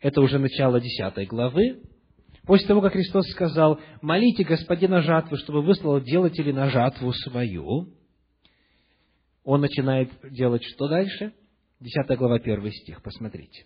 это 0.00 0.22
уже 0.22 0.38
начало 0.38 0.80
10 0.80 1.28
главы, 1.28 1.82
после 2.44 2.66
того, 2.66 2.80
как 2.80 2.92
Христос 2.92 3.26
сказал, 3.30 3.80
молите 4.02 4.44
Господина 4.44 5.02
жатвы, 5.02 5.36
чтобы 5.38 5.62
выслал 5.62 6.00
делателей 6.00 6.52
на 6.52 6.70
жатву 6.70 7.12
свою, 7.12 7.92
он 9.44 9.60
начинает 9.60 10.10
делать 10.30 10.62
что 10.64 10.88
дальше? 10.88 11.32
10 11.80 12.18
глава, 12.18 12.36
1 12.36 12.70
стих, 12.72 13.02
посмотрите. 13.02 13.64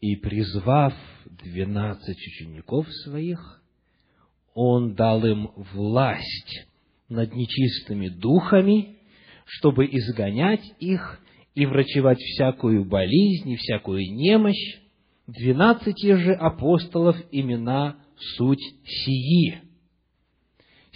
«И 0.00 0.16
призвав 0.16 0.94
двенадцать 1.24 2.18
учеников 2.18 2.86
своих, 3.04 3.62
он 4.54 4.94
дал 4.94 5.24
им 5.24 5.50
власть 5.56 6.66
над 7.08 7.34
нечистыми 7.34 8.08
духами, 8.08 8.98
чтобы 9.44 9.86
изгонять 9.86 10.64
их 10.78 11.20
и 11.56 11.66
врачевать 11.66 12.20
всякую 12.20 12.84
болезнь 12.84 13.50
и 13.50 13.56
всякую 13.56 14.02
немощь. 14.14 14.76
Двенадцати 15.26 16.14
же 16.14 16.34
апостолов 16.34 17.16
имена 17.32 17.96
суть 18.36 18.62
сии 18.84 19.66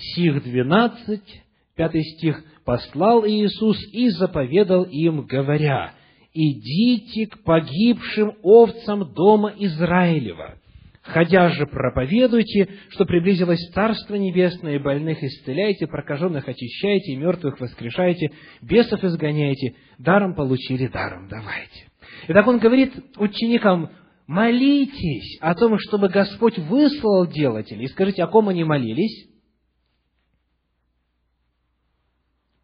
сих 0.00 0.42
двенадцать, 0.42 1.42
пятый 1.76 2.02
стих, 2.02 2.42
послал 2.64 3.26
Иисус 3.26 3.78
и 3.92 4.08
заповедал 4.10 4.84
им, 4.84 5.22
говоря, 5.26 5.94
«Идите 6.32 7.26
к 7.26 7.42
погибшим 7.42 8.36
овцам 8.42 9.12
дома 9.12 9.52
Израилева, 9.58 10.59
ходя 11.02 11.48
же 11.50 11.66
проповедуйте, 11.66 12.68
что 12.90 13.04
приблизилось 13.04 13.70
Царство 13.72 14.14
Небесное, 14.14 14.78
больных 14.78 15.22
исцеляйте, 15.22 15.86
прокаженных 15.86 16.48
очищайте, 16.48 17.16
мертвых 17.16 17.60
воскрешайте, 17.60 18.32
бесов 18.62 19.02
изгоняйте, 19.02 19.74
даром 19.98 20.34
получили, 20.34 20.86
даром 20.86 21.28
давайте». 21.28 21.90
Итак, 22.28 22.46
он 22.46 22.58
говорит 22.58 22.92
ученикам, 23.16 23.90
молитесь 24.26 25.38
о 25.40 25.54
том, 25.54 25.78
чтобы 25.78 26.08
Господь 26.08 26.58
выслал 26.58 27.26
делателей. 27.26 27.84
И 27.84 27.88
скажите, 27.88 28.22
о 28.22 28.26
ком 28.26 28.48
они 28.48 28.64
молились? 28.64 29.30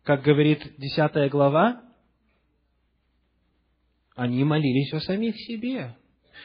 как 0.07 0.23
говорит 0.23 0.63
десятая 0.79 1.29
глава, 1.29 1.83
они 4.15 4.45
молились 4.45 4.93
о 4.95 5.01
самих 5.01 5.35
себе. 5.37 5.97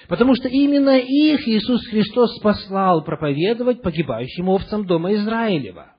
Потому 0.08 0.36
что 0.36 0.48
именно 0.48 0.98
их 0.98 1.48
Иисус 1.48 1.86
Христос 1.88 2.40
послал 2.40 3.04
проповедовать 3.04 3.82
погибающим 3.82 4.50
овцам 4.50 4.86
дома 4.86 5.14
Израилева. 5.14 5.96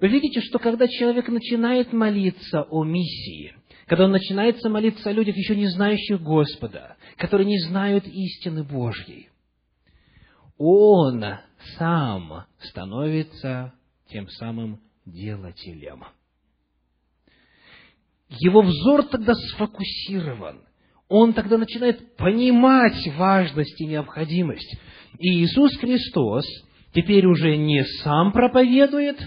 Вы 0.00 0.08
видите, 0.08 0.40
что 0.40 0.58
когда 0.58 0.88
человек 0.88 1.28
начинает 1.28 1.92
молиться 1.92 2.62
о 2.62 2.84
миссии, 2.84 3.54
когда 3.86 4.04
он 4.04 4.12
начинает 4.12 4.62
молиться 4.64 5.10
о 5.10 5.12
людях, 5.12 5.36
еще 5.36 5.56
не 5.56 5.66
знающих 5.66 6.22
Господа, 6.22 6.96
которые 7.16 7.46
не 7.46 7.58
знают 7.68 8.06
истины 8.06 8.64
Божьей, 8.64 9.28
он 10.56 11.24
сам 11.76 12.46
становится 12.60 13.74
тем 14.08 14.28
самым 14.28 14.80
делателем. 15.04 16.04
Его 18.28 18.62
взор 18.62 19.04
тогда 19.04 19.34
сфокусирован. 19.34 20.60
Он 21.10 21.32
тогда 21.32 21.58
начинает 21.58 22.16
понимать 22.16 23.04
важность 23.18 23.80
и 23.80 23.86
необходимость. 23.86 24.78
И 25.18 25.42
Иисус 25.42 25.76
Христос 25.78 26.44
теперь 26.94 27.26
уже 27.26 27.56
не 27.56 27.84
сам 28.02 28.30
проповедует, 28.30 29.18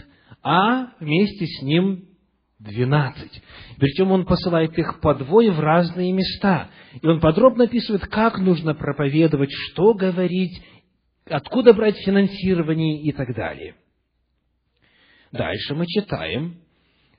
а 0.41 0.93
вместе 1.01 1.45
с 1.45 1.61
ним 1.61 2.05
двенадцать. 2.57 3.43
Причем 3.79 4.13
он 4.13 4.25
посылает 4.25 4.79
их 4.79 5.01
по 5.01 5.13
двое 5.13 5.51
в 5.51 5.59
разные 5.59 6.13
места. 6.13 6.69
И 7.01 7.05
он 7.05 7.19
подробно 7.19 7.65
описывает, 7.65 8.07
как 8.07 8.39
нужно 8.39 8.73
проповедовать, 8.73 9.51
что 9.51 9.93
говорить, 9.93 10.63
откуда 11.25 11.73
брать 11.73 11.97
финансирование 11.97 13.01
и 13.01 13.11
так 13.11 13.35
далее. 13.35 13.75
Дальше 15.33 15.75
мы 15.75 15.85
читаем 15.85 16.61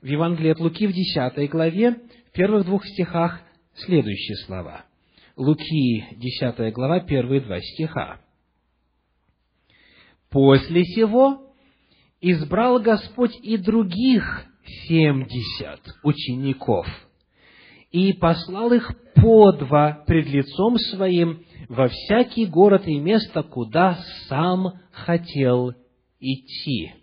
в 0.01 0.07
Евангелии 0.07 0.53
от 0.53 0.59
Луки 0.59 0.87
в 0.87 0.91
10 0.91 1.51
главе, 1.51 1.97
в 2.29 2.31
первых 2.31 2.65
двух 2.65 2.83
стихах, 2.83 3.41
следующие 3.75 4.37
слова. 4.45 4.85
Луки, 5.35 6.05
10 6.17 6.73
глава, 6.73 7.01
первые 7.01 7.41
два 7.41 7.59
стиха. 7.59 8.19
«После 10.29 10.83
сего 10.83 11.53
избрал 12.21 12.79
Господь 12.79 13.35
и 13.41 13.57
других 13.57 14.45
семьдесят 14.87 15.81
учеников, 16.03 16.87
и 17.91 18.13
послал 18.13 18.73
их 18.73 18.91
по 19.15 19.51
два 19.51 20.03
пред 20.05 20.27
лицом 20.27 20.77
своим 20.77 21.43
во 21.69 21.87
всякий 21.87 22.45
город 22.45 22.87
и 22.87 22.99
место, 22.99 23.43
куда 23.43 23.97
сам 24.27 24.79
хотел 24.91 25.73
идти 26.19 26.93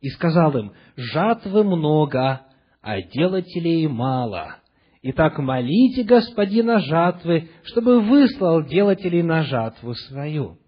и 0.00 0.08
сказал 0.10 0.56
им, 0.56 0.72
жатвы 0.96 1.64
много, 1.64 2.42
а 2.82 3.02
делателей 3.02 3.86
мало. 3.86 4.56
Итак, 5.02 5.38
молите 5.38 6.02
господина 6.02 6.80
жатвы, 6.80 7.50
чтобы 7.64 8.00
выслал 8.00 8.64
делателей 8.64 9.22
на 9.22 9.42
жатву 9.42 9.94
свою. 9.94 10.58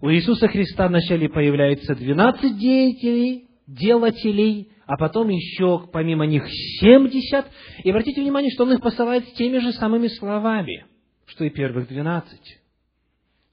У 0.00 0.10
Иисуса 0.10 0.48
Христа 0.48 0.88
вначале 0.88 1.28
появляется 1.28 1.94
двенадцать 1.94 2.58
деятелей, 2.58 3.48
делателей, 3.66 4.72
а 4.86 4.96
потом 4.96 5.28
еще 5.28 5.86
помимо 5.92 6.26
них 6.26 6.44
семьдесят. 6.80 7.46
И 7.82 7.90
обратите 7.90 8.20
внимание, 8.20 8.50
что 8.50 8.64
Он 8.64 8.72
их 8.72 8.80
посылает 8.80 9.26
с 9.28 9.32
теми 9.32 9.58
же 9.58 9.72
самыми 9.72 10.08
словами, 10.08 10.86
что 11.26 11.44
и 11.44 11.50
первых 11.50 11.88
двенадцать. 11.88 12.60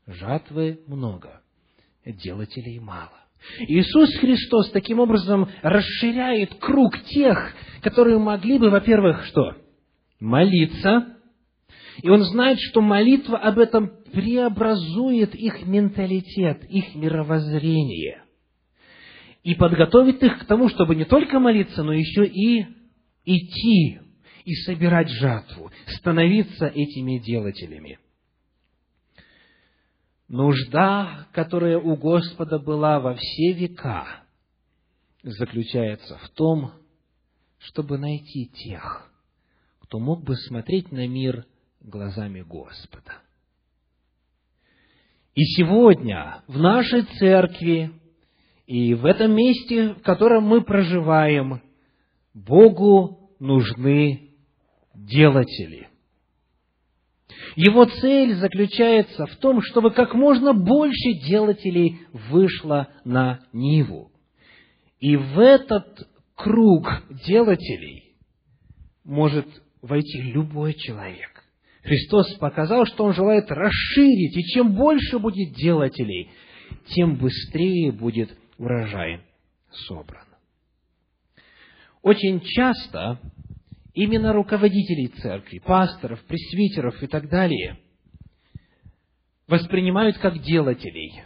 Жатвы 0.06 0.82
много, 0.88 1.42
делателей 2.06 2.80
мало. 2.80 3.24
Иисус 3.60 4.10
Христос 4.18 4.72
таким 4.72 5.00
образом 5.00 5.50
расширяет 5.62 6.56
круг 6.56 6.98
тех, 7.04 7.54
которые 7.82 8.18
могли 8.20 8.58
бы, 8.58 8.70
во-первых, 8.70 9.26
что? 9.26 9.56
Молиться. 10.24 11.18
И 12.02 12.10
он 12.10 12.24
знает, 12.24 12.58
что 12.58 12.80
молитва 12.80 13.38
об 13.38 13.60
этом 13.60 13.92
преобразует 14.14 15.36
их 15.36 15.66
менталитет, 15.66 16.64
их 16.70 16.96
мировоззрение. 16.96 18.24
И 19.44 19.54
подготовит 19.54 20.24
их 20.24 20.40
к 20.40 20.46
тому, 20.46 20.70
чтобы 20.70 20.96
не 20.96 21.04
только 21.04 21.40
молиться, 21.40 21.84
но 21.84 21.92
еще 21.92 22.26
и 22.26 22.66
идти 23.26 24.00
и 24.46 24.56
собирать 24.66 25.10
жатву, 25.10 25.72
становиться 25.88 26.68
этими 26.68 27.18
делателями. 27.20 28.00
Нужда, 30.30 31.28
которая 31.34 31.78
у 31.78 31.98
Господа 31.98 32.60
была 32.60 33.02
во 33.02 33.16
все 33.16 33.52
века, 33.52 34.24
заключается 35.22 36.18
в 36.20 36.30
том, 36.30 36.72
чтобы 37.60 37.98
найти 37.98 38.46
тех, 38.48 39.10
кто 39.84 40.00
мог 40.00 40.24
бы 40.24 40.36
смотреть 40.36 40.92
на 40.92 41.08
мир 41.08 41.46
глазами 41.82 42.42
Господа. 42.42 43.22
И 45.36 45.44
сегодня 45.44 46.44
в 46.48 46.58
нашей 46.58 47.04
церкви 47.20 47.92
и 48.66 48.94
в 48.94 49.06
этом 49.06 49.36
месте, 49.36 49.94
в 49.94 50.02
котором 50.02 50.44
мы 50.44 50.62
проживаем, 50.62 51.62
Богу 52.34 53.30
нужны 53.40 54.30
делатели. 54.96 55.90
Его 57.56 57.86
цель 57.86 58.36
заключается 58.36 59.26
в 59.26 59.36
том, 59.38 59.62
чтобы 59.62 59.92
как 59.92 60.14
можно 60.14 60.54
больше 60.54 61.14
делателей 61.28 62.00
вышло 62.14 62.90
на 63.04 63.42
Ниву. 63.52 64.12
И 65.00 65.18
в 65.18 65.40
этот 65.40 66.08
круг 66.36 66.88
делателей 67.28 68.16
может 69.04 69.48
войти 69.84 70.22
любой 70.22 70.74
человек. 70.74 71.44
Христос 71.84 72.34
показал, 72.36 72.86
что 72.86 73.04
Он 73.04 73.14
желает 73.14 73.52
расширить, 73.52 74.36
и 74.38 74.44
чем 74.54 74.74
больше 74.74 75.20
будет 75.20 75.54
делателей, 75.54 76.32
тем 76.88 77.18
быстрее 77.18 77.92
будет 77.92 78.36
урожай 78.58 79.22
собран. 79.88 80.26
Очень 82.02 82.40
часто 82.42 83.20
именно 83.94 84.34
руководителей 84.34 85.08
церкви, 85.08 85.60
пасторов, 85.60 86.24
пресвитеров 86.24 87.02
и 87.04 87.08
так 87.08 87.30
далее 87.30 87.78
воспринимают 89.48 90.18
как 90.18 90.42
делателей. 90.42 91.24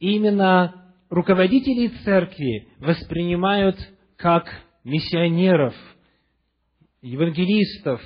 именно 0.00 0.94
руководителей 1.10 1.90
церкви 2.04 2.68
воспринимают 2.78 3.76
как 4.16 4.48
миссионеров, 4.84 5.74
евангелистов, 7.02 8.00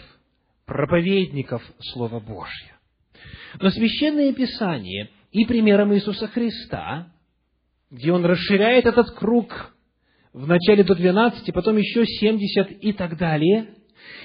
проповедников 0.67 1.63
Слова 1.93 2.21
Божьего. 2.21 2.79
Но 3.61 3.71
Священное 3.71 4.33
Писание 4.33 5.11
и 5.33 5.45
примером 5.45 5.95
Иисуса 5.95 6.29
Христа, 6.29 7.13
где 7.91 8.13
Он 8.13 8.25
расширяет 8.25 8.87
этот 8.87 9.11
круг 9.13 9.75
вначале 10.33 10.85
до 10.85 10.95
12, 10.95 11.53
потом 11.53 11.77
еще 11.77 12.05
70 12.07 12.85
и 12.85 12.93
так 12.93 13.17
далее. 13.17 13.75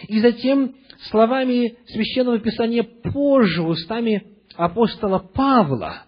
И 0.07 0.19
затем 0.19 0.75
словами 1.09 1.77
Священного 1.87 2.39
Писания 2.39 2.83
позже, 2.83 3.63
устами 3.63 4.23
апостола 4.55 5.19
Павла, 5.19 6.03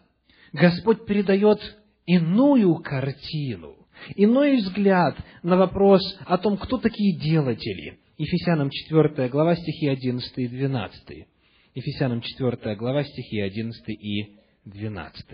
Господь 0.53 1.05
передает 1.05 1.59
иную 2.05 2.75
картину, 2.75 3.75
иной 4.15 4.57
взгляд 4.57 5.17
на 5.43 5.57
вопрос 5.57 6.01
о 6.25 6.37
том, 6.37 6.57
кто 6.57 6.77
такие 6.77 7.19
делатели. 7.19 7.99
Ефесянам 8.17 8.71
4 8.71 9.29
глава 9.29 9.55
стихи 9.55 9.87
11 9.87 10.37
и 10.37 10.47
12. 10.47 11.27
Ефесянам 11.75 12.21
4 12.21 12.75
глава 12.75 13.03
стихи 13.03 13.39
11 13.39 13.89
и 13.89 14.37
12. 14.65 15.25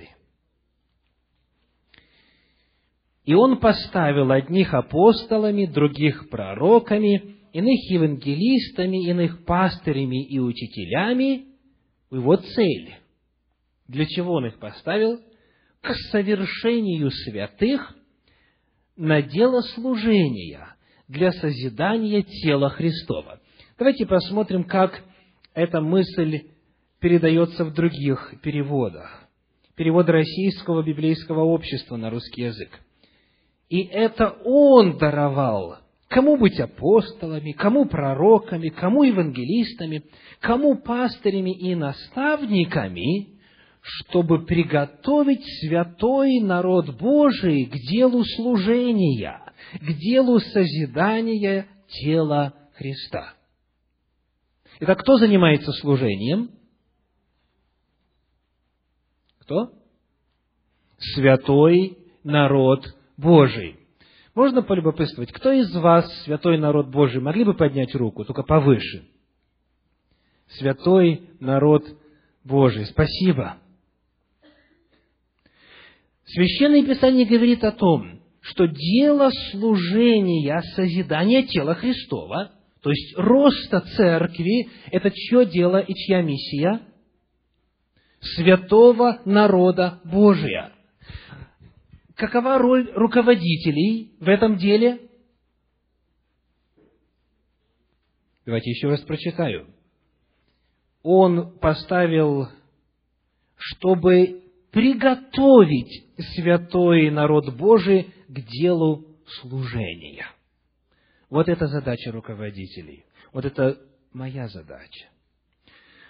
И 3.24 3.34
он 3.34 3.62
поставил 3.62 4.32
одних 4.32 4.74
апостолами, 4.74 5.66
других 5.66 6.30
пророками, 6.30 7.38
иных 7.54 7.90
евангелистами, 7.90 9.08
иных 9.08 9.46
пастырями 9.46 10.28
и 10.28 10.40
учителями. 10.40 11.46
Его 12.12 12.36
цель. 12.36 12.96
Для 13.88 14.06
чего 14.08 14.34
он 14.34 14.48
их 14.48 14.60
поставил? 14.60 15.22
К 15.80 15.94
совершению 16.12 17.12
святых 17.12 17.96
на 18.98 19.22
дело 19.22 19.62
служения, 19.62 20.73
для 21.08 21.32
созидания 21.32 22.24
тела 22.24 22.70
Христова. 22.70 23.40
Давайте 23.78 24.06
посмотрим, 24.06 24.64
как 24.64 25.04
эта 25.54 25.82
мысль 25.82 26.44
передается 27.00 27.66
в 27.66 27.74
других 27.74 28.36
переводах. 28.42 29.28
Перевод 29.76 30.08
Российского 30.08 30.84
библейского 30.84 31.42
общества 31.42 31.98
на 31.98 32.10
русский 32.10 32.44
язык. 32.44 32.70
И 33.70 33.82
это 33.82 34.30
Он 34.46 34.98
даровал. 34.98 35.78
Кому 36.08 36.38
быть 36.38 36.60
апостолами, 36.60 37.54
кому 37.54 37.86
пророками, 37.86 38.70
кому 38.70 39.04
евангелистами, 39.04 40.04
кому 40.42 40.76
пастырями 40.76 41.58
и 41.58 41.74
наставниками, 41.74 43.30
чтобы 43.82 44.46
приготовить 44.46 45.44
святой 45.60 46.40
народ 46.40 46.96
Божий 47.00 47.66
к 47.66 47.74
делу 47.90 48.24
служения, 48.24 49.43
к 49.74 49.94
делу 49.94 50.40
созидания 50.40 51.68
тела 51.88 52.54
Христа. 52.74 53.34
Итак, 54.80 55.00
кто 55.00 55.18
занимается 55.18 55.72
служением? 55.74 56.52
Кто? 59.40 59.74
Святой 60.98 61.98
народ 62.24 62.96
Божий. 63.18 63.78
Можно 64.36 64.64
полюбопытствовать, 64.64 65.32
кто 65.32 65.52
из 65.52 65.74
вас, 65.76 66.12
святой 66.24 66.58
народ 66.58 66.88
Божий, 66.88 67.22
могли 67.22 67.44
бы 67.44 67.54
поднять 67.54 67.94
руку, 67.94 68.26
только 68.26 68.42
повыше? 68.42 69.08
Святой 70.48 71.30
народ 71.40 71.86
Божий. 72.44 72.86
Спасибо. 72.86 73.58
Священное 76.26 76.84
Писание 76.84 77.26
говорит 77.26 77.64
о 77.64 77.72
том, 77.72 78.23
что 78.44 78.68
дело 78.68 79.30
служения, 79.52 80.62
созидания 80.76 81.44
тела 81.44 81.76
Христова, 81.76 82.52
то 82.82 82.90
есть 82.90 83.18
роста 83.18 83.80
церкви, 83.96 84.70
это 84.92 85.10
чье 85.12 85.46
дело 85.46 85.78
и 85.78 85.94
чья 85.94 86.22
миссия? 86.22 86.82
Святого 88.20 89.22
народа 89.24 90.02
Божия. 90.04 90.74
Какова 92.16 92.58
роль 92.58 92.92
руководителей 92.94 94.12
в 94.20 94.28
этом 94.28 94.58
деле? 94.58 95.00
Давайте 98.46 98.72
еще 98.72 98.90
раз 98.90 99.00
прочитаю. 99.02 99.68
Он 101.02 101.58
поставил, 101.60 102.50
чтобы 103.56 104.44
приготовить 104.72 106.04
святой 106.36 107.10
народ 107.10 107.56
Божий 107.56 108.14
к 108.34 108.40
делу 108.42 109.06
служения. 109.42 110.26
Вот 111.30 111.48
это 111.48 111.68
задача 111.68 112.12
руководителей. 112.12 113.06
Вот 113.32 113.46
это 113.46 113.80
моя 114.12 114.48
задача. 114.48 115.08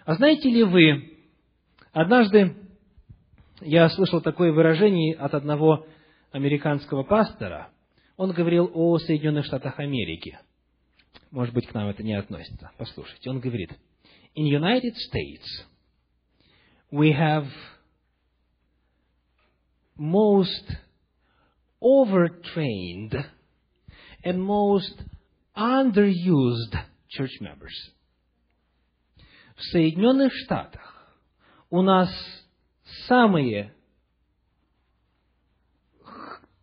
А 0.05 0.15
знаете 0.15 0.49
ли 0.49 0.63
вы, 0.63 1.17
однажды 1.91 2.55
я 3.61 3.89
слышал 3.89 4.21
такое 4.21 4.51
выражение 4.51 5.15
от 5.15 5.33
одного 5.33 5.85
американского 6.31 7.03
пастора. 7.03 7.69
Он 8.17 8.31
говорил 8.31 8.69
о 8.73 8.97
Соединенных 8.99 9.45
Штатах 9.45 9.79
Америки. 9.79 10.39
Может 11.31 11.53
быть, 11.53 11.67
к 11.67 11.73
нам 11.73 11.87
это 11.87 12.03
не 12.03 12.13
относится. 12.13 12.71
Послушайте. 12.77 13.29
Он 13.29 13.39
говорит, 13.39 13.71
in 14.35 14.45
United 14.45 14.93
States 14.95 15.67
we 16.91 17.11
have 17.11 17.47
most 19.97 20.82
overtrained 21.83 23.13
and 24.23 24.41
most 24.41 25.03
underused 25.55 26.75
church 27.09 27.41
members. 27.41 27.73
В 29.55 29.61
Соединенных 29.71 30.33
Штатах 30.33 31.15
у 31.69 31.81
нас 31.81 32.09
самые 33.07 33.73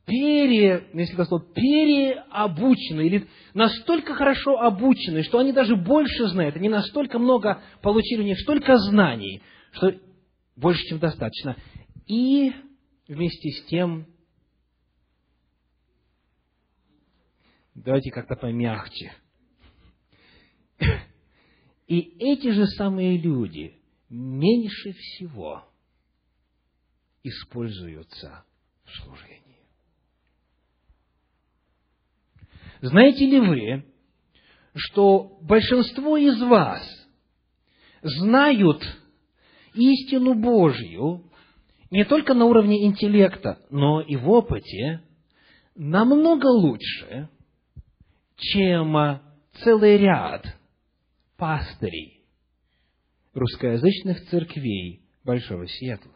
пере, 0.07 0.89
если 0.93 1.17
так 1.17 1.27
сказать, 1.27 1.55
переобученные, 1.55 3.07
или 3.07 3.29
настолько 3.55 4.15
хорошо 4.15 4.59
обученные, 4.61 5.23
что 5.23 5.39
они 5.39 5.53
даже 5.53 5.77
больше 5.77 6.27
знают, 6.29 6.57
они 6.57 6.69
настолько 6.69 7.19
много 7.19 7.63
получили 7.81 8.21
у 8.21 8.25
них 8.25 8.41
столько 8.41 8.77
знаний, 8.77 9.41
что 9.73 9.95
больше, 10.57 10.83
чем 10.89 10.99
достаточно. 10.99 11.57
И 12.07 12.53
вместе 13.07 13.51
с 13.51 13.67
тем, 13.67 14.07
давайте 17.75 18.11
как-то 18.11 18.37
помягче. 18.37 19.13
И 21.87 21.99
эти 22.19 22.53
же 22.53 22.67
самые 22.67 23.19
люди 23.19 23.81
меньше 24.09 24.93
всего 24.93 25.65
используются 27.23 28.45
в 28.85 28.91
служении. 29.03 29.41
Знаете 32.81 33.27
ли 33.27 33.41
вы, 33.41 33.85
что 34.75 35.39
большинство 35.43 36.17
из 36.17 36.41
вас 36.41 36.83
знают 38.03 38.83
истину 39.75 40.35
Божью 40.35 41.25
не 41.91 42.05
только 42.05 42.35
на 42.35 42.45
уровне 42.45 42.87
интеллекта, 42.87 43.59
но 43.69 44.01
и 44.01 44.17
в 44.17 44.29
опыте 44.31 45.03
намного 45.75 46.47
лучше, 46.47 47.29
чем 48.41 49.21
целый 49.63 49.99
ряд 49.99 50.47
пастырей 51.37 52.25
русскоязычных 53.35 54.29
церквей 54.29 55.03
Большого 55.25 55.67
Сиэтла. 55.67 56.13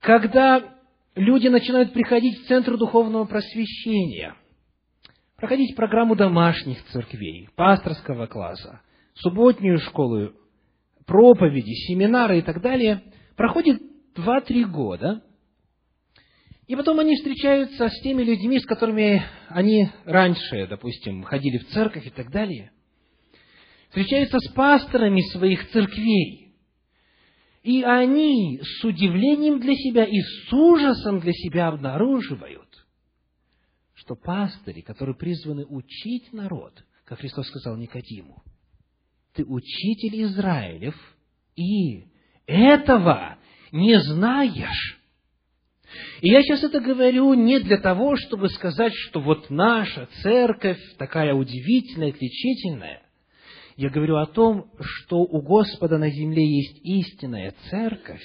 Когда 0.00 0.76
люди 1.14 1.48
начинают 1.48 1.94
приходить 1.94 2.40
в 2.40 2.46
Центр 2.46 2.76
Духовного 2.76 3.24
Просвещения, 3.24 4.36
проходить 5.36 5.74
программу 5.74 6.14
домашних 6.14 6.84
церквей, 6.88 7.48
пасторского 7.56 8.26
класса, 8.26 8.82
субботнюю 9.14 9.78
школу, 9.78 10.32
проповеди, 11.06 11.72
семинары 11.86 12.40
и 12.40 12.42
так 12.42 12.60
далее, 12.60 13.02
проходит 13.36 13.80
2-3 14.14 14.64
года, 14.64 15.22
и 16.66 16.76
потом 16.76 16.98
они 17.00 17.16
встречаются 17.16 17.88
с 17.88 18.00
теми 18.00 18.22
людьми, 18.22 18.58
с 18.58 18.66
которыми 18.66 19.22
они 19.48 19.90
раньше, 20.04 20.66
допустим, 20.66 21.22
ходили 21.22 21.58
в 21.58 21.68
церковь 21.68 22.06
и 22.06 22.10
так 22.10 22.30
далее. 22.30 22.72
Встречаются 23.88 24.38
с 24.38 24.52
пасторами 24.52 25.20
своих 25.32 25.70
церквей. 25.70 26.54
И 27.62 27.82
они 27.82 28.60
с 28.62 28.84
удивлением 28.84 29.60
для 29.60 29.74
себя 29.74 30.04
и 30.04 30.20
с 30.20 30.52
ужасом 30.52 31.20
для 31.20 31.32
себя 31.32 31.68
обнаруживают, 31.68 32.68
что 33.94 34.16
пастыри, 34.16 34.80
которые 34.80 35.16
призваны 35.16 35.64
учить 35.64 36.32
народ, 36.32 36.84
как 37.04 37.20
Христос 37.20 37.46
сказал 37.48 37.76
Никодиму, 37.76 38.42
ты 39.34 39.44
учитель 39.44 40.22
Израилев, 40.24 40.94
и 41.56 42.06
этого 42.46 43.38
не 43.72 43.98
знаешь. 44.00 45.03
И 46.20 46.28
я 46.28 46.42
сейчас 46.42 46.64
это 46.64 46.80
говорю 46.80 47.34
не 47.34 47.60
для 47.60 47.78
того, 47.78 48.16
чтобы 48.16 48.48
сказать, 48.48 48.92
что 48.94 49.20
вот 49.20 49.50
наша 49.50 50.08
церковь 50.22 50.78
такая 50.98 51.34
удивительная, 51.34 52.10
отличительная. 52.10 53.02
Я 53.76 53.90
говорю 53.90 54.16
о 54.16 54.26
том, 54.26 54.66
что 54.80 55.18
у 55.18 55.42
Господа 55.42 55.98
на 55.98 56.10
земле 56.10 56.44
есть 56.44 56.80
истинная 56.84 57.54
церковь, 57.70 58.22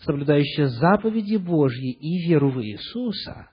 соблюдающая 0.00 0.66
заповеди 0.66 1.36
Божьи 1.36 1.92
и 1.92 2.28
веру 2.28 2.50
в 2.50 2.62
Иисуса, 2.62 3.48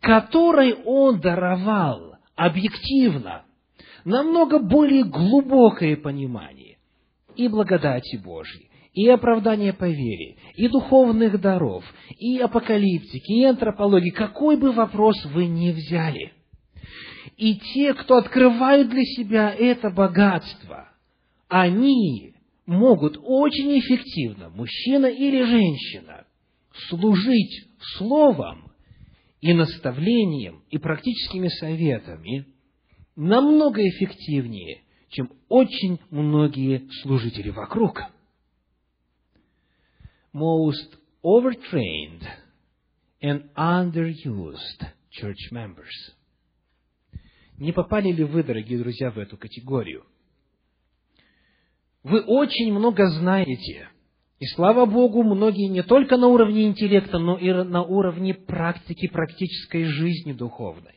которой 0.00 0.74
Он 0.84 1.20
даровал 1.20 2.16
объективно 2.36 3.44
намного 4.04 4.60
более 4.60 5.04
глубокое 5.04 5.96
понимание 5.96 6.78
и 7.34 7.48
благодати 7.48 8.16
Божьей, 8.16 8.70
и 8.96 9.08
оправдания 9.08 9.74
по 9.74 9.84
вере, 9.84 10.36
и 10.56 10.68
духовных 10.68 11.38
даров, 11.38 11.84
и 12.18 12.38
апокалиптики, 12.38 13.30
и 13.30 13.44
антропологии, 13.44 14.10
какой 14.10 14.56
бы 14.56 14.72
вопрос 14.72 15.22
вы 15.26 15.46
ни 15.46 15.70
взяли. 15.70 16.32
И 17.36 17.56
те, 17.56 17.92
кто 17.92 18.16
открывают 18.16 18.88
для 18.88 19.02
себя 19.02 19.54
это 19.56 19.90
богатство, 19.90 20.88
они 21.48 22.32
могут 22.64 23.18
очень 23.22 23.78
эффективно, 23.78 24.48
мужчина 24.48 25.06
или 25.06 25.44
женщина, 25.44 26.24
служить 26.88 27.68
словом 27.98 28.72
и 29.42 29.52
наставлением, 29.52 30.62
и 30.70 30.78
практическими 30.78 31.48
советами 31.48 32.46
намного 33.14 33.86
эффективнее, 33.86 34.84
чем 35.10 35.32
очень 35.50 36.00
многие 36.08 36.88
служители 37.02 37.50
вокруг. 37.50 38.15
Most 40.36 40.96
overtrained 41.24 42.22
and 43.22 43.48
underused 43.56 44.80
church 45.10 45.50
members. 45.50 45.94
Не 47.58 47.72
попали 47.72 48.12
ли 48.12 48.22
вы, 48.22 48.42
дорогие 48.42 48.78
друзья, 48.78 49.10
в 49.10 49.18
эту 49.18 49.38
категорию? 49.38 50.04
Вы 52.02 52.20
очень 52.20 52.70
много 52.70 53.08
знаете, 53.08 53.88
и 54.38 54.46
слава 54.54 54.84
Богу, 54.84 55.22
многие 55.22 55.68
не 55.68 55.82
только 55.82 56.18
на 56.18 56.26
уровне 56.26 56.66
интеллекта, 56.66 57.18
но 57.18 57.38
и 57.38 57.50
на 57.50 57.82
уровне 57.82 58.34
практики, 58.34 59.08
практической 59.08 59.84
жизни 59.84 60.34
духовной 60.34 60.96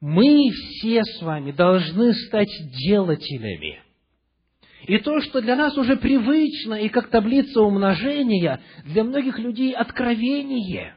мы 0.00 0.50
все 0.52 1.02
с 1.02 1.22
вами 1.22 1.52
должны 1.52 2.14
стать 2.14 2.50
делателями. 2.86 3.82
И 4.88 4.96
то, 5.00 5.20
что 5.20 5.42
для 5.42 5.54
нас 5.54 5.76
уже 5.76 5.96
привычно 5.96 6.72
и 6.72 6.88
как 6.88 7.10
таблица 7.10 7.60
умножения, 7.60 8.62
для 8.86 9.04
многих 9.04 9.38
людей 9.38 9.74
откровение. 9.74 10.96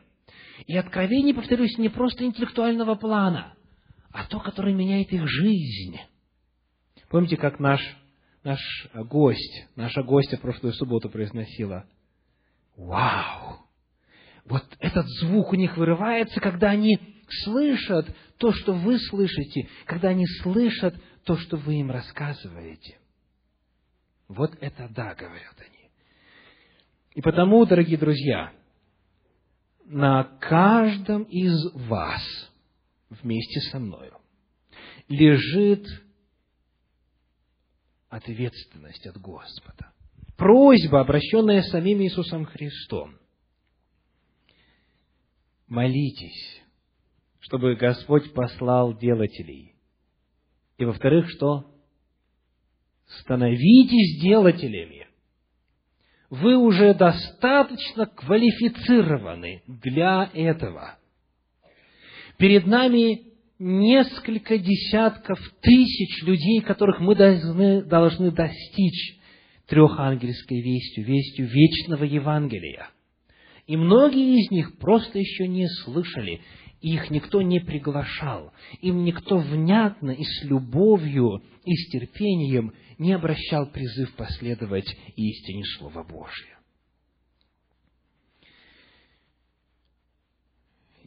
И 0.66 0.78
откровение, 0.78 1.34
повторюсь, 1.34 1.78
не 1.78 1.90
просто 1.90 2.24
интеллектуального 2.24 2.96
плана, 2.96 3.54
а 4.14 4.26
то, 4.28 4.40
которое 4.40 4.74
меняет 4.74 5.12
их 5.12 5.28
жизнь. 5.28 5.98
Помните, 7.10 7.36
как 7.36 7.60
наш, 7.60 7.82
наш 8.46 8.62
гость, 8.94 9.68
наша 9.76 10.04
гостья 10.04 10.38
прошлую 10.38 10.74
субботу 10.74 11.10
произносила? 11.10 11.86
Вау! 12.78 13.58
Вот 14.46 14.64
этот 14.80 15.06
звук 15.20 15.52
у 15.52 15.56
них 15.58 15.76
вырывается, 15.76 16.40
когда 16.40 16.70
они 16.70 16.98
слышат 17.44 18.16
то, 18.38 18.54
что 18.54 18.72
вы 18.72 18.98
слышите, 19.00 19.68
когда 19.86 20.10
они 20.10 20.26
слышат 20.42 20.96
то, 21.26 21.36
что 21.36 21.58
вы 21.58 21.82
им 21.82 21.92
рассказываете. 21.92 23.01
Вот 24.32 24.56
это 24.62 24.90
да, 24.90 25.14
говорят 25.16 25.56
они. 25.60 25.90
И 27.14 27.22
потому, 27.22 27.66
дорогие 27.66 27.98
друзья, 27.98 28.54
на 29.86 30.24
каждом 30.24 31.24
из 31.24 31.54
вас 31.74 32.22
вместе 33.10 33.60
со 33.72 33.80
мною 33.80 34.18
лежит 35.08 35.86
ответственность 38.10 39.06
от 39.08 39.18
Господа. 39.18 39.92
Просьба, 40.38 41.02
обращенная 41.02 41.62
самим 41.64 42.02
Иисусом 42.02 42.46
Христом. 42.46 43.18
Молитесь 45.68 46.62
чтобы 47.42 47.76
Господь 47.76 48.34
послал 48.34 48.98
делателей. 48.98 49.76
И 50.78 50.86
во-вторых, 50.86 51.30
что? 51.30 51.66
Становитесь 53.20 54.22
делателями. 54.22 55.08
Вы 56.30 56.56
уже 56.56 56.94
достаточно 56.94 58.06
квалифицированы 58.06 59.64
для 59.68 60.30
этого. 60.34 60.98
Перед 62.38 62.66
нами 62.66 63.24
несколько 63.60 64.58
десятков 64.58 65.40
тысяч 65.62 66.24
людей, 66.24 66.62
которых 66.62 67.02
мы 67.02 67.16
должны, 67.16 67.84
должны 67.84 68.32
достичь 68.32 69.20
трехангельской 69.68 70.62
вестью, 70.62 71.06
вестью 71.06 71.48
вечного 71.48 72.06
Евангелия. 72.06 72.90
И 73.68 73.76
многие 73.76 74.40
из 74.40 74.52
них 74.52 74.78
просто 74.78 75.20
еще 75.20 75.48
не 75.48 75.68
слышали 75.68 76.42
их 76.82 77.12
никто 77.12 77.42
не 77.42 77.60
приглашал, 77.60 78.52
им 78.82 79.04
никто 79.04 79.38
внятно 79.38 80.12
и 80.12 80.24
с 80.24 80.44
любовью 80.44 81.44
и 81.64 81.76
с 81.76 81.92
терпением 81.92 82.74
не 83.02 83.14
обращал 83.14 83.66
призыв 83.66 84.16
последовать 84.16 84.86
истине 85.16 85.64
Слова 85.80 86.04
Божия. 86.04 86.60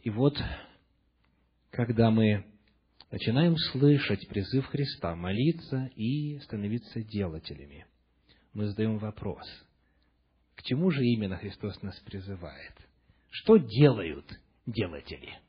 И 0.03 0.09
вот, 0.09 0.37
когда 1.71 2.11
мы 2.11 2.45
начинаем 3.11 3.55
слышать 3.71 4.27
призыв 4.27 4.65
Христа 4.65 5.15
молиться 5.15 5.89
и 5.95 6.37
становиться 6.39 7.01
делателями, 7.01 7.85
мы 8.51 8.67
задаем 8.67 8.97
вопрос, 8.97 9.47
к 10.55 10.63
чему 10.63 10.91
же 10.91 11.01
именно 11.01 11.37
Христос 11.37 11.81
нас 11.81 11.97
призывает? 12.01 12.73
Что 13.29 13.55
делают 13.55 14.29
делатели? 14.65 15.39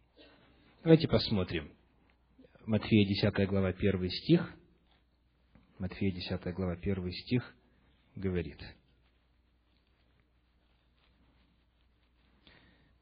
Давайте 0.84 1.08
посмотрим. 1.08 1.72
Матфея 2.66 3.04
10 3.04 3.48
глава 3.48 3.70
1 3.70 4.10
стих. 4.10 4.56
Матфея 5.78 6.10
10 6.10 6.54
глава 6.54 6.72
1 6.72 7.12
стих 7.12 7.54
говорит. 8.14 8.58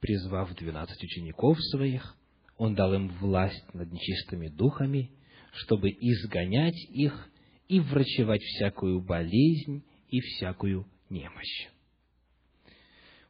Призвав 0.00 0.52
двенадцать 0.56 1.02
учеников 1.02 1.56
своих, 1.70 2.16
Он 2.56 2.74
дал 2.74 2.92
им 2.94 3.08
власть 3.20 3.64
над 3.74 3.92
нечистыми 3.92 4.48
духами, 4.48 5.12
чтобы 5.52 5.88
изгонять 5.90 6.74
их 6.90 7.30
и 7.68 7.78
врачевать 7.78 8.42
всякую 8.42 9.00
болезнь 9.00 9.84
и 10.08 10.20
всякую 10.20 10.84
немощь. 11.10 11.68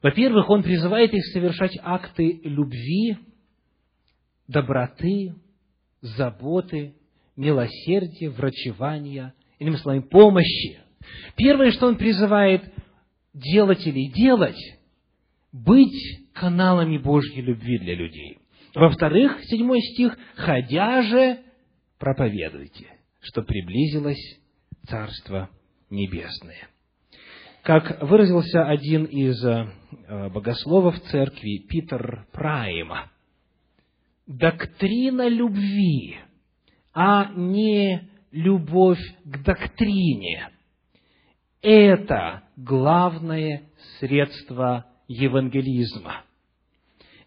Во-первых, 0.01 0.49
Он 0.49 0.62
призывает 0.62 1.12
их 1.12 1.24
совершать 1.34 1.76
акты 1.82 2.40
любви, 2.45 3.18
доброты, 4.49 5.34
заботы, 6.01 6.95
милосердия, 7.37 8.30
врачевания, 8.30 9.35
иными 9.59 9.76
словами, 9.76 10.03
помощи. 10.03 10.80
Первое, 11.37 11.72
что 11.72 11.87
он 11.87 11.97
призывает 11.97 12.62
делателей 13.32 14.11
делать, 14.12 14.61
быть 15.53 16.20
каналами 16.32 16.99
Божьей 16.99 17.43
любви 17.43 17.78
для 17.78 17.95
людей. 17.95 18.39
Во-вторых, 18.74 19.39
седьмой 19.45 19.80
стих, 19.80 20.16
«Ходя 20.37 21.03
же, 21.03 21.39
проповедуйте». 21.99 22.89
что 23.20 23.43
приблизилось 23.43 24.39
Царство 24.87 25.49
Небесное. 25.91 26.68
Как 27.62 28.03
выразился 28.03 28.66
один 28.66 29.05
из 29.05 29.43
э, 29.43 29.66
богословов 30.28 31.01
церкви 31.11 31.64
Питер 31.66 32.26
Прайма, 32.32 33.11
доктрина 34.26 35.26
любви, 35.28 36.18
а 36.95 37.32
не 37.34 38.09
любовь 38.30 39.01
к 39.24 39.42
доктрине– 39.42 40.49
это 41.64 42.42
главное 42.57 43.62
средство 43.99 44.84
евангелизма. 45.09 46.24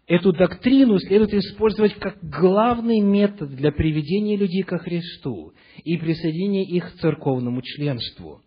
Эту 0.06 0.32
доктрину 0.32 0.98
следует 1.00 1.34
использовать 1.34 1.94
как 1.94 2.18
главный 2.22 3.00
метод 3.00 3.50
для 3.50 3.72
приведения 3.72 4.36
людей 4.36 4.62
ко 4.62 4.78
Христу 4.78 5.52
и 5.84 5.96
присоединения 5.98 6.64
их 6.64 6.92
к 6.92 7.00
церковному 7.00 7.60
членству. 7.62 8.40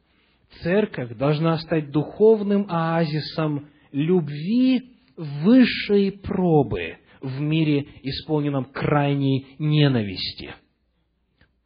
Церковь 0.63 1.15
должна 1.17 1.57
стать 1.59 1.91
духовным 1.91 2.65
оазисом 2.69 3.67
любви 3.91 4.93
высшей 5.17 6.13
пробы 6.13 6.97
в 7.22 7.39
мире, 7.41 7.86
исполненном 8.01 8.65
крайней 8.65 9.55
ненависти. 9.59 10.55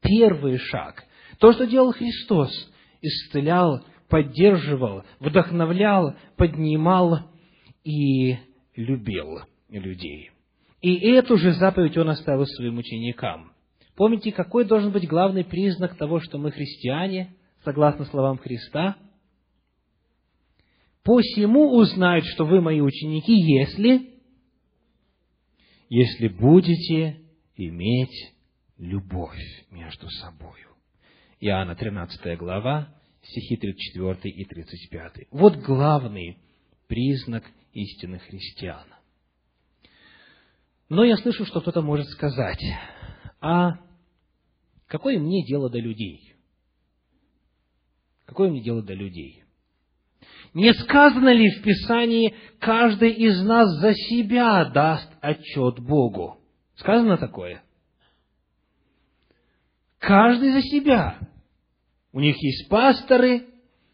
Первый 0.06 0.58
шаг. 0.58 1.03
То, 1.39 1.51
что 1.53 1.66
делал 1.66 1.91
Христос, 1.91 2.51
исцелял, 3.01 3.84
поддерживал, 4.08 5.03
вдохновлял, 5.20 6.16
поднимал 6.38 7.20
и 7.84 8.38
любил 8.76 9.39
людей. 9.70 10.32
И 10.82 10.93
эту 11.12 11.38
же 11.38 11.53
заповедь 11.53 11.97
Он 11.97 12.10
оставил 12.10 12.45
своим 12.45 12.78
ученикам. 12.78 13.51
Помните, 13.95 14.32
какой 14.32 14.66
должен 14.66 14.91
быть 14.91 15.08
главный 15.08 15.43
признак 15.43 15.95
того, 15.97 16.20
что 16.20 16.38
мы 16.38 16.51
христиане, 16.51 17.34
согласно 17.64 18.06
словам 18.06 18.38
Христа? 18.38 18.97
«Посему 21.03 21.76
узнают, 21.76 22.26
что 22.26 22.45
вы 22.45 22.62
мои 22.62 22.82
ученики, 22.82 23.34
если...» 23.34 24.10
«Если 25.88 26.28
будете 26.30 27.22
иметь 27.56 28.34
любовь 28.78 29.39
между 29.71 30.09
собою». 30.09 30.76
Иоанна 31.39 31.76
13 31.76 32.38
глава, 32.38 32.93
стихи 33.21 33.57
34 33.57 34.34
и 34.34 34.45
35. 34.45 35.28
Вот 35.32 35.57
главный 35.57 36.38
признак 36.88 37.43
истинных 37.73 38.23
христиан. 38.23 38.88
Но 40.89 41.03
я 41.03 41.17
слышу, 41.17 41.45
что 41.45 41.61
кто-то 41.61 41.82
может 41.82 42.07
сказать, 42.07 42.63
а 43.41 43.80
какое 44.88 45.19
мне 45.19 45.45
дело 45.45 45.69
до 45.69 45.80
людей? 45.80 46.36
Какое 48.26 48.49
мне 48.49 48.61
дело 48.61 48.82
до 48.82 48.93
людей? 48.93 49.43
Не 50.53 50.73
сказано 50.73 51.34
ли 51.34 51.49
в 51.49 51.63
Писании, 51.63 52.34
каждый 52.59 53.11
из 53.11 53.43
нас 53.43 53.69
за 53.82 53.93
себя 53.93 54.65
даст 54.65 55.11
отчет 55.21 55.80
Богу? 55.80 56.39
Сказано 56.76 57.17
такое? 57.17 57.61
Каждый 60.06 60.51
за 60.51 60.62
себя. 60.62 61.20
У 62.12 62.20
них 62.20 62.36
есть 62.38 62.70
пасторы, 62.70 63.47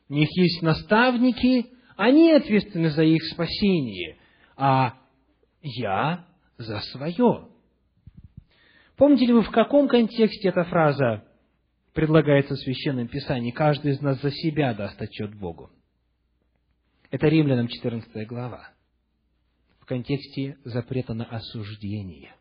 у 0.09 0.14
них 0.14 0.28
есть 0.36 0.62
наставники, 0.62 1.68
они 1.95 2.34
ответственны 2.34 2.89
за 2.89 3.03
их 3.03 3.24
спасение, 3.32 4.18
а 4.57 4.97
я 5.62 6.26
за 6.57 6.82
свое. 6.91 7.47
Помните 8.97 9.26
ли 9.26 9.32
вы, 9.32 9.41
в 9.41 9.51
каком 9.51 9.88
контексте 9.88 10.49
эта 10.49 10.66
фраза 10.66 11.24
предлагается 11.93 12.55
в 12.55 12.59
Священном 12.59 13.07
Писании? 13.07 13.51
Каждый 13.51 13.93
из 13.93 14.01
нас 14.01 14.22
за 14.22 14.32
себя 14.32 14.74
даст 14.74 15.01
отчет 15.01 15.34
Богу. 15.34 15.70
Это 17.09 17.28
Римлянам 17.28 17.70
14 17.70 18.28
глава. 18.28 18.70
В 19.80 19.86
контексте 19.86 20.57
запрета 20.66 21.14
на 21.14 21.24
осуждение. 21.24 22.36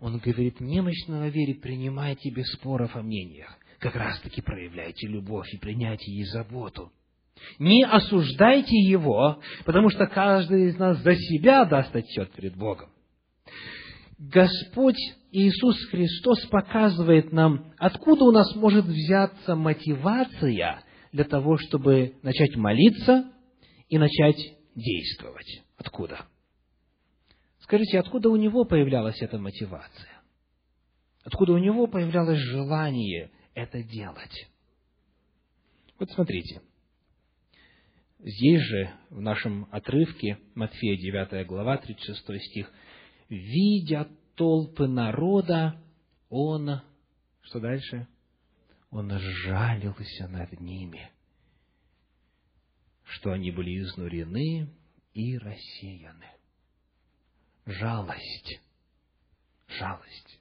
Он 0.00 0.18
говорит, 0.18 0.60
немощного 0.60 1.28
вере 1.28 1.54
принимайте 1.54 2.30
без 2.30 2.46
споров 2.52 2.94
о 2.96 3.02
мнениях. 3.02 3.56
Как 3.78 3.94
раз 3.96 4.20
таки 4.20 4.40
проявляйте 4.40 5.06
любовь 5.08 5.52
и 5.52 5.58
принятие 5.58 6.20
и 6.20 6.24
заботу. 6.24 6.92
Не 7.58 7.84
осуждайте 7.84 8.76
его, 8.76 9.40
потому 9.64 9.90
что 9.90 10.06
каждый 10.06 10.68
из 10.68 10.78
нас 10.78 10.98
за 11.02 11.14
себя 11.14 11.64
даст 11.64 11.94
отчет 11.94 12.32
перед 12.32 12.56
Богом. 12.56 12.90
Господь 14.18 14.98
Иисус 15.32 15.76
Христос 15.90 16.46
показывает 16.46 17.32
нам, 17.32 17.72
откуда 17.78 18.24
у 18.24 18.30
нас 18.30 18.54
может 18.54 18.84
взяться 18.84 19.56
мотивация 19.56 20.84
для 21.12 21.24
того, 21.24 21.58
чтобы 21.58 22.14
начать 22.22 22.56
молиться 22.56 23.30
и 23.88 23.98
начать 23.98 24.38
действовать. 24.74 25.62
Откуда? 25.76 26.26
Скажите, 27.64 27.98
откуда 27.98 28.28
у 28.28 28.36
него 28.36 28.64
появлялась 28.64 29.20
эта 29.20 29.38
мотивация? 29.38 30.22
Откуда 31.24 31.52
у 31.52 31.58
него 31.58 31.86
появлялось 31.86 32.38
желание 32.38 33.30
это 33.54 33.82
делать? 33.82 34.48
Вот 35.98 36.10
смотрите– 36.12 36.62
Здесь 38.26 38.62
же, 38.62 38.90
в 39.10 39.20
нашем 39.20 39.68
отрывке, 39.70 40.38
Матфея 40.54 40.96
9 40.96 41.46
глава, 41.46 41.76
36 41.76 42.42
стих, 42.42 42.72
«Видя 43.28 44.08
толпы 44.34 44.86
народа, 44.86 45.78
он...» 46.30 46.80
Что 47.42 47.60
дальше? 47.60 48.08
Он 48.88 49.10
жалился 49.10 50.26
над 50.28 50.58
ними, 50.58 51.10
что 53.02 53.32
они 53.32 53.50
были 53.50 53.78
изнурены 53.82 54.70
и 55.12 55.36
рассеяны. 55.36 56.30
Жалость. 57.66 58.60
Жалость. 59.68 60.40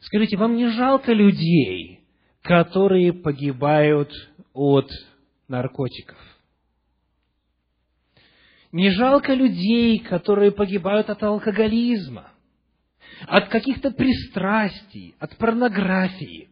Скажите, 0.00 0.36
вам 0.36 0.56
не 0.56 0.68
жалко 0.68 1.12
людей, 1.12 2.04
которые 2.42 3.12
погибают 3.12 4.12
от 4.52 4.88
наркотиков? 5.48 6.18
Не 8.70 8.90
жалко 8.90 9.34
людей, 9.34 9.98
которые 10.00 10.52
погибают 10.52 11.10
от 11.10 11.22
алкоголизма, 11.22 12.30
от 13.26 13.48
каких-то 13.48 13.90
пристрастий, 13.90 15.14
от 15.18 15.36
порнографии. 15.36 16.50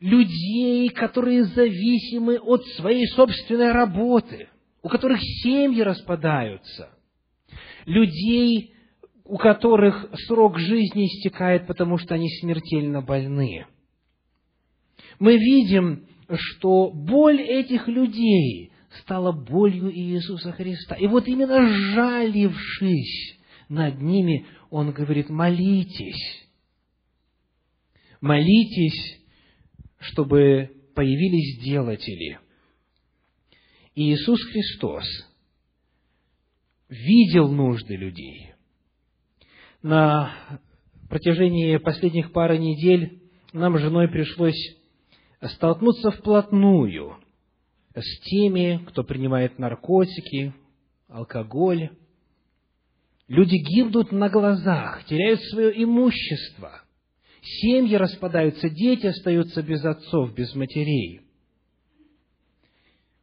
Людей, 0.00 0.90
которые 0.90 1.44
зависимы 1.44 2.38
от 2.38 2.64
своей 2.76 3.06
собственной 3.08 3.72
работы, 3.72 4.48
у 4.82 4.88
которых 4.88 5.18
семьи 5.20 5.80
распадаются. 5.80 6.93
Людей, 7.86 8.74
у 9.24 9.36
которых 9.36 10.10
срок 10.26 10.58
жизни 10.58 11.06
истекает, 11.06 11.66
потому 11.66 11.98
что 11.98 12.14
они 12.14 12.28
смертельно 12.40 13.02
больны. 13.02 13.66
Мы 15.18 15.36
видим, 15.36 16.06
что 16.32 16.90
боль 16.90 17.40
этих 17.40 17.88
людей 17.88 18.72
стала 19.00 19.32
болью 19.32 19.94
Иисуса 19.94 20.52
Христа. 20.52 20.94
И 20.94 21.06
вот 21.06 21.26
именно 21.26 21.66
жалившись 21.94 23.38
над 23.68 24.00
ними, 24.00 24.46
Он 24.70 24.92
говорит, 24.92 25.28
молитесь. 25.28 26.48
Молитесь, 28.20 29.20
чтобы 29.98 30.70
появились 30.94 31.62
делатели. 31.62 32.38
Иисус 33.94 34.42
Христос 34.44 35.04
видел 36.94 37.48
нужды 37.50 37.96
людей. 37.96 38.52
На 39.82 40.60
протяжении 41.08 41.76
последних 41.76 42.32
пары 42.32 42.58
недель 42.58 43.20
нам 43.52 43.76
с 43.76 43.80
женой 43.80 44.08
пришлось 44.08 44.76
столкнуться 45.42 46.10
вплотную 46.12 47.16
с 47.94 48.20
теми, 48.22 48.80
кто 48.88 49.04
принимает 49.04 49.58
наркотики, 49.58 50.54
алкоголь. 51.08 51.90
Люди 53.28 53.56
гибнут 53.56 54.12
на 54.12 54.28
глазах, 54.28 55.04
теряют 55.06 55.40
свое 55.44 55.82
имущество. 55.82 56.82
Семьи 57.42 57.94
распадаются, 57.96 58.70
дети 58.70 59.06
остаются 59.06 59.62
без 59.62 59.84
отцов, 59.84 60.34
без 60.34 60.54
матерей. 60.54 61.20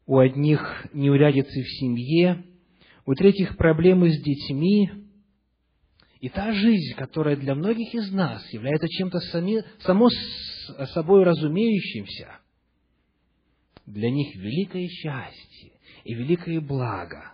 У 0.05 0.17
одних 0.17 0.88
неурядицы 0.93 1.61
в 1.61 1.69
семье, 1.80 2.43
у 3.06 3.14
третьих 3.14 3.58
проблемы 3.58 4.12
с 4.12 4.22
детьми. 4.22 4.89
И 6.20 6.30
та 6.30 6.54
жизнь, 6.54 6.95
которая 6.95 7.36
для 7.36 7.56
многих 7.56 7.93
из 7.95 8.12
нас 8.12 8.47
является 8.54 8.88
чем-то 8.88 9.20
само 9.80 10.10
собой 10.93 11.24
разумеющимся, 11.24 12.38
для 13.88 14.12
них 14.12 14.36
великое 14.36 14.88
счастье 14.88 15.72
и 16.04 16.14
великое 16.14 16.62
благо. 16.62 17.34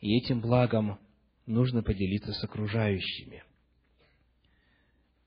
И 0.00 0.18
этим 0.18 0.40
благом 0.40 0.98
нужно 1.46 1.82
поделиться 1.82 2.32
с 2.32 2.44
окружающими. 2.44 3.42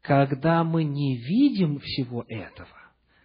когда 0.04 0.66
мы 0.66 0.84
не 0.84 1.18
видим 1.18 1.80
всего 1.80 2.26
этого, 2.28 2.83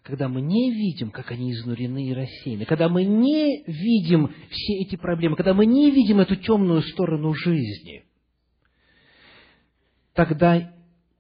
когда 0.09 0.27
мы 0.27 0.41
не 0.41 0.73
видим, 0.73 1.11
как 1.11 1.31
они 1.33 1.53
изнурены 1.53 2.07
и 2.07 2.15
рассеяны, 2.15 2.65
когда 2.65 2.89
мы 2.89 3.05
не 3.05 3.63
видим 3.67 4.35
все 4.49 4.79
эти 4.79 4.97
проблемы, 4.97 5.37
когда 5.37 5.53
мы 5.53 5.67
не 5.67 5.91
видим 5.91 6.19
эту 6.19 6.35
темную 6.37 6.81
сторону 6.81 7.35
жизни, 7.35 8.07
тогда 10.15 10.75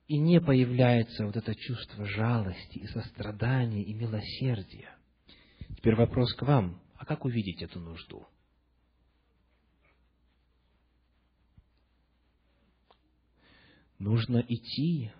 и 0.06 0.16
не 0.16 0.40
появляется 0.40 1.26
вот 1.26 1.36
это 1.36 1.54
чувство 1.54 2.06
жалости 2.06 2.78
и 2.78 2.86
сострадания 2.86 3.82
и 3.82 3.92
милосердия. 3.92 4.96
Теперь 5.76 5.94
вопрос 5.94 6.32
к 6.32 6.40
вам. 6.40 6.80
А 6.96 7.04
как 7.04 7.26
увидеть 7.26 7.60
эту 7.60 7.80
нужду? 7.80 8.26
Нужно 13.98 14.42
идти 14.48 15.10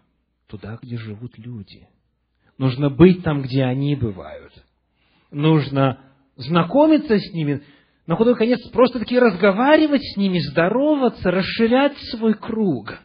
туда, 0.47 0.79
где 0.81 0.97
живут 0.97 1.37
люди. 1.37 1.87
Нужно 2.59 2.91
быть 2.91 3.23
там, 3.23 3.43
где 3.43 3.65
они 3.65 3.95
бывают. 3.95 4.53
Нужно 5.31 6.01
знакомиться 6.37 7.19
с 7.19 7.33
ними, 7.33 7.63
на 8.07 8.17
худой 8.17 8.35
конец 8.35 8.61
просто-таки 8.71 9.19
разговаривать 9.19 10.03
с 10.03 10.17
ними, 10.17 10.39
здороваться, 10.51 11.31
расширять 11.31 11.97
свой 12.11 12.35
круг. 12.35 12.99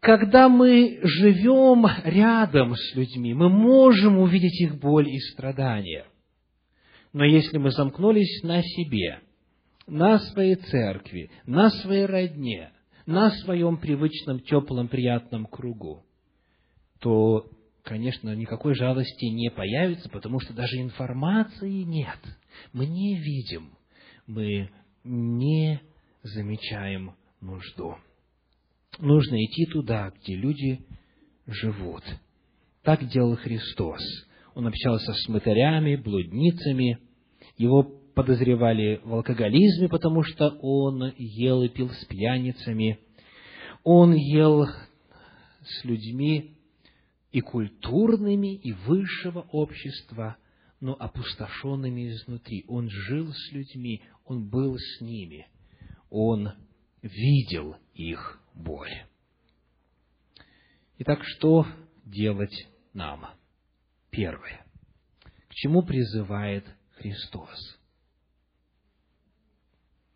Когда 0.00 0.48
мы 0.48 1.00
живем 1.02 1.86
рядом 2.04 2.74
с 2.76 2.94
людьми, 2.94 3.34
мы 3.34 3.48
можем 3.48 4.18
увидеть 4.18 4.60
их 4.60 4.78
боль 4.78 5.08
и 5.08 5.18
страдания. 5.18 6.06
Но 7.12 7.24
если 7.24 7.58
мы 7.58 7.72
замкнулись 7.72 8.42
на 8.44 8.62
себе, 8.62 9.20
на 9.88 10.18
своей 10.20 10.54
церкви, 10.54 11.30
на 11.46 11.70
своей 11.70 12.06
родне, 12.06 12.70
на 13.06 13.30
своем 13.30 13.78
привычном, 13.78 14.38
теплом, 14.40 14.86
приятном 14.86 15.46
кругу, 15.46 16.04
то, 17.00 17.50
конечно, 17.88 18.34
никакой 18.34 18.74
жалости 18.74 19.24
не 19.24 19.50
появится, 19.50 20.10
потому 20.10 20.40
что 20.40 20.52
даже 20.52 20.76
информации 20.76 21.84
нет. 21.84 22.18
Мы 22.74 22.84
не 22.84 23.16
видим, 23.16 23.72
мы 24.26 24.70
не 25.04 25.80
замечаем 26.22 27.14
нужду. 27.40 27.96
Нужно 28.98 29.42
идти 29.42 29.64
туда, 29.66 30.12
где 30.20 30.36
люди 30.36 30.84
живут. 31.46 32.02
Так 32.82 33.08
делал 33.08 33.36
Христос. 33.36 34.02
Он 34.54 34.66
общался 34.66 35.14
с 35.14 35.28
мытарями, 35.28 35.96
блудницами. 35.96 36.98
Его 37.56 37.84
подозревали 38.14 39.00
в 39.02 39.14
алкоголизме, 39.14 39.88
потому 39.88 40.24
что 40.24 40.50
он 40.60 41.14
ел 41.16 41.62
и 41.62 41.68
пил 41.68 41.88
с 41.88 42.04
пьяницами. 42.04 42.98
Он 43.82 44.12
ел 44.12 44.66
с 44.66 45.84
людьми 45.84 46.57
и 47.30 47.40
культурными, 47.40 48.56
и 48.56 48.72
высшего 48.72 49.40
общества, 49.52 50.36
но 50.80 50.94
опустошенными 50.94 52.10
изнутри. 52.10 52.64
Он 52.68 52.88
жил 52.88 53.32
с 53.32 53.52
людьми, 53.52 54.02
он 54.24 54.48
был 54.48 54.76
с 54.78 55.00
ними, 55.00 55.46
он 56.10 56.52
видел 57.02 57.76
их 57.94 58.40
боль. 58.54 59.04
Итак, 60.98 61.22
что 61.24 61.66
делать 62.04 62.68
нам? 62.92 63.26
Первое. 64.10 64.64
К 65.48 65.54
чему 65.54 65.82
призывает 65.82 66.64
Христос? 66.96 67.78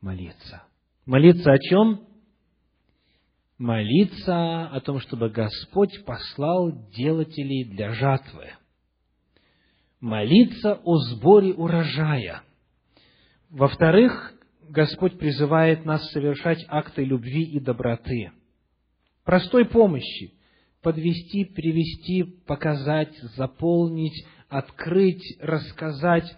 молиться. 0.03 0.65
Молиться 1.07 1.53
о 1.53 1.59
чем? 1.59 2.07
Молиться 3.63 4.65
о 4.65 4.81
том, 4.81 4.99
чтобы 4.99 5.31
Господь 5.31 6.05
послал 6.05 6.73
делателей 6.97 7.63
для 7.63 7.93
жатвы. 7.93 8.51
Молиться 10.01 10.81
о 10.83 10.97
сборе 10.97 11.55
урожая. 11.55 12.43
Во-вторых, 13.51 14.35
Господь 14.69 15.17
призывает 15.17 15.85
нас 15.85 16.05
совершать 16.11 16.59
акты 16.67 17.05
любви 17.05 17.45
и 17.45 17.61
доброты. 17.61 18.33
Простой 19.23 19.65
помощи. 19.65 20.35
Подвести, 20.83 21.45
привести, 21.45 22.25
показать, 22.25 23.17
заполнить, 23.37 24.27
открыть, 24.49 25.39
рассказать, 25.39 26.37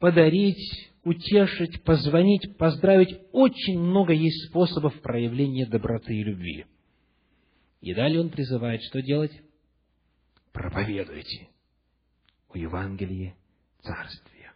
подарить, 0.00 0.90
утешить, 1.04 1.82
позвонить, 1.82 2.56
поздравить. 2.56 3.20
Очень 3.32 3.78
много 3.78 4.12
есть 4.12 4.48
способов 4.48 5.00
проявления 5.00 5.66
доброты 5.66 6.14
и 6.14 6.24
любви. 6.24 6.66
И 7.80 7.94
далее 7.94 8.20
он 8.20 8.30
призывает, 8.30 8.82
что 8.82 9.02
делать? 9.02 9.32
Проповедуйте 10.52 11.48
о 12.48 12.56
Евангелии 12.56 13.34
Царствия. 13.82 14.52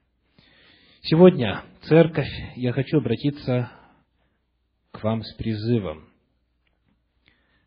Сегодня, 1.03 1.65
церковь, 1.83 2.31
я 2.57 2.73
хочу 2.73 2.99
обратиться 2.99 3.71
к 4.91 5.03
вам 5.03 5.23
с 5.23 5.35
призывом. 5.35 6.09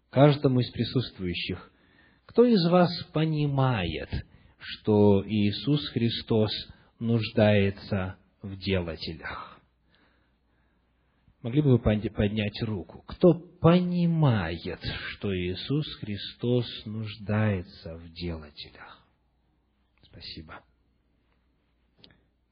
Каждому 0.10 0.60
из 0.60 0.70
присутствующих, 0.72 1.72
кто 2.26 2.46
из 2.46 2.66
вас 2.70 2.90
понимает, 3.14 4.10
что 4.58 5.24
Иисус 5.26 5.88
Христос 5.90 6.52
нуждается 7.00 8.18
в 8.42 8.58
делателях. 8.58 9.60
Могли 11.42 11.62
бы 11.62 11.72
вы 11.72 11.80
поднять 11.80 12.62
руку? 12.62 13.04
Кто 13.08 13.34
понимает, 13.34 14.80
что 15.10 15.36
Иисус 15.36 15.88
Христос 15.96 16.66
нуждается 16.86 17.96
в 17.96 18.14
делателях? 18.14 19.02
Спасибо. 20.04 20.60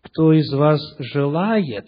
Кто 0.01 0.33
из 0.33 0.51
вас 0.51 0.81
желает 0.99 1.87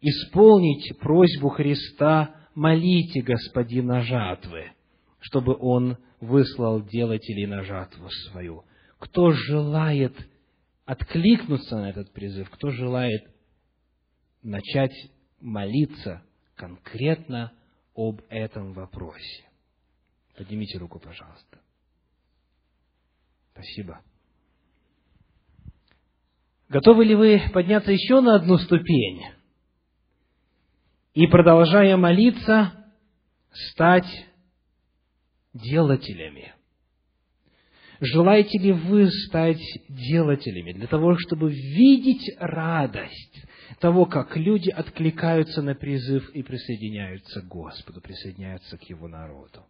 исполнить 0.00 0.98
просьбу 0.98 1.48
Христа, 1.50 2.34
молите 2.54 3.22
Господина 3.22 4.02
жатвы, 4.02 4.72
чтобы 5.20 5.56
Он 5.60 5.96
выслал 6.20 6.82
делателей 6.82 7.46
на 7.46 7.62
жатву 7.62 8.08
свою. 8.30 8.64
Кто 8.98 9.30
желает 9.30 10.14
откликнуться 10.88 11.76
на 11.76 11.90
этот 11.90 12.10
призыв, 12.14 12.48
кто 12.48 12.70
желает 12.70 13.30
начать 14.42 14.94
молиться 15.38 16.22
конкретно 16.56 17.52
об 17.94 18.22
этом 18.30 18.72
вопросе. 18.72 19.44
Поднимите 20.34 20.78
руку, 20.78 20.98
пожалуйста. 20.98 21.58
Спасибо. 23.52 24.00
Готовы 26.70 27.04
ли 27.04 27.14
вы 27.14 27.42
подняться 27.52 27.92
еще 27.92 28.22
на 28.22 28.36
одну 28.36 28.56
ступень 28.56 29.24
и, 31.12 31.26
продолжая 31.26 31.98
молиться, 31.98 32.94
стать 33.52 34.08
делателями– 35.52 36.54
Желаете 38.00 38.58
ли 38.58 38.72
вы 38.72 39.10
стать 39.10 39.60
делателями 39.88 40.72
для 40.72 40.86
того, 40.86 41.16
чтобы 41.18 41.50
видеть 41.50 42.30
радость 42.38 43.42
того, 43.80 44.06
как 44.06 44.36
люди 44.36 44.70
откликаются 44.70 45.62
на 45.62 45.74
призыв 45.74 46.30
и 46.30 46.42
присоединяются 46.42 47.40
к 47.40 47.48
Господу, 47.48 48.00
присоединяются 48.00 48.78
к 48.78 48.82
Его 48.84 49.08
народу? 49.08 49.64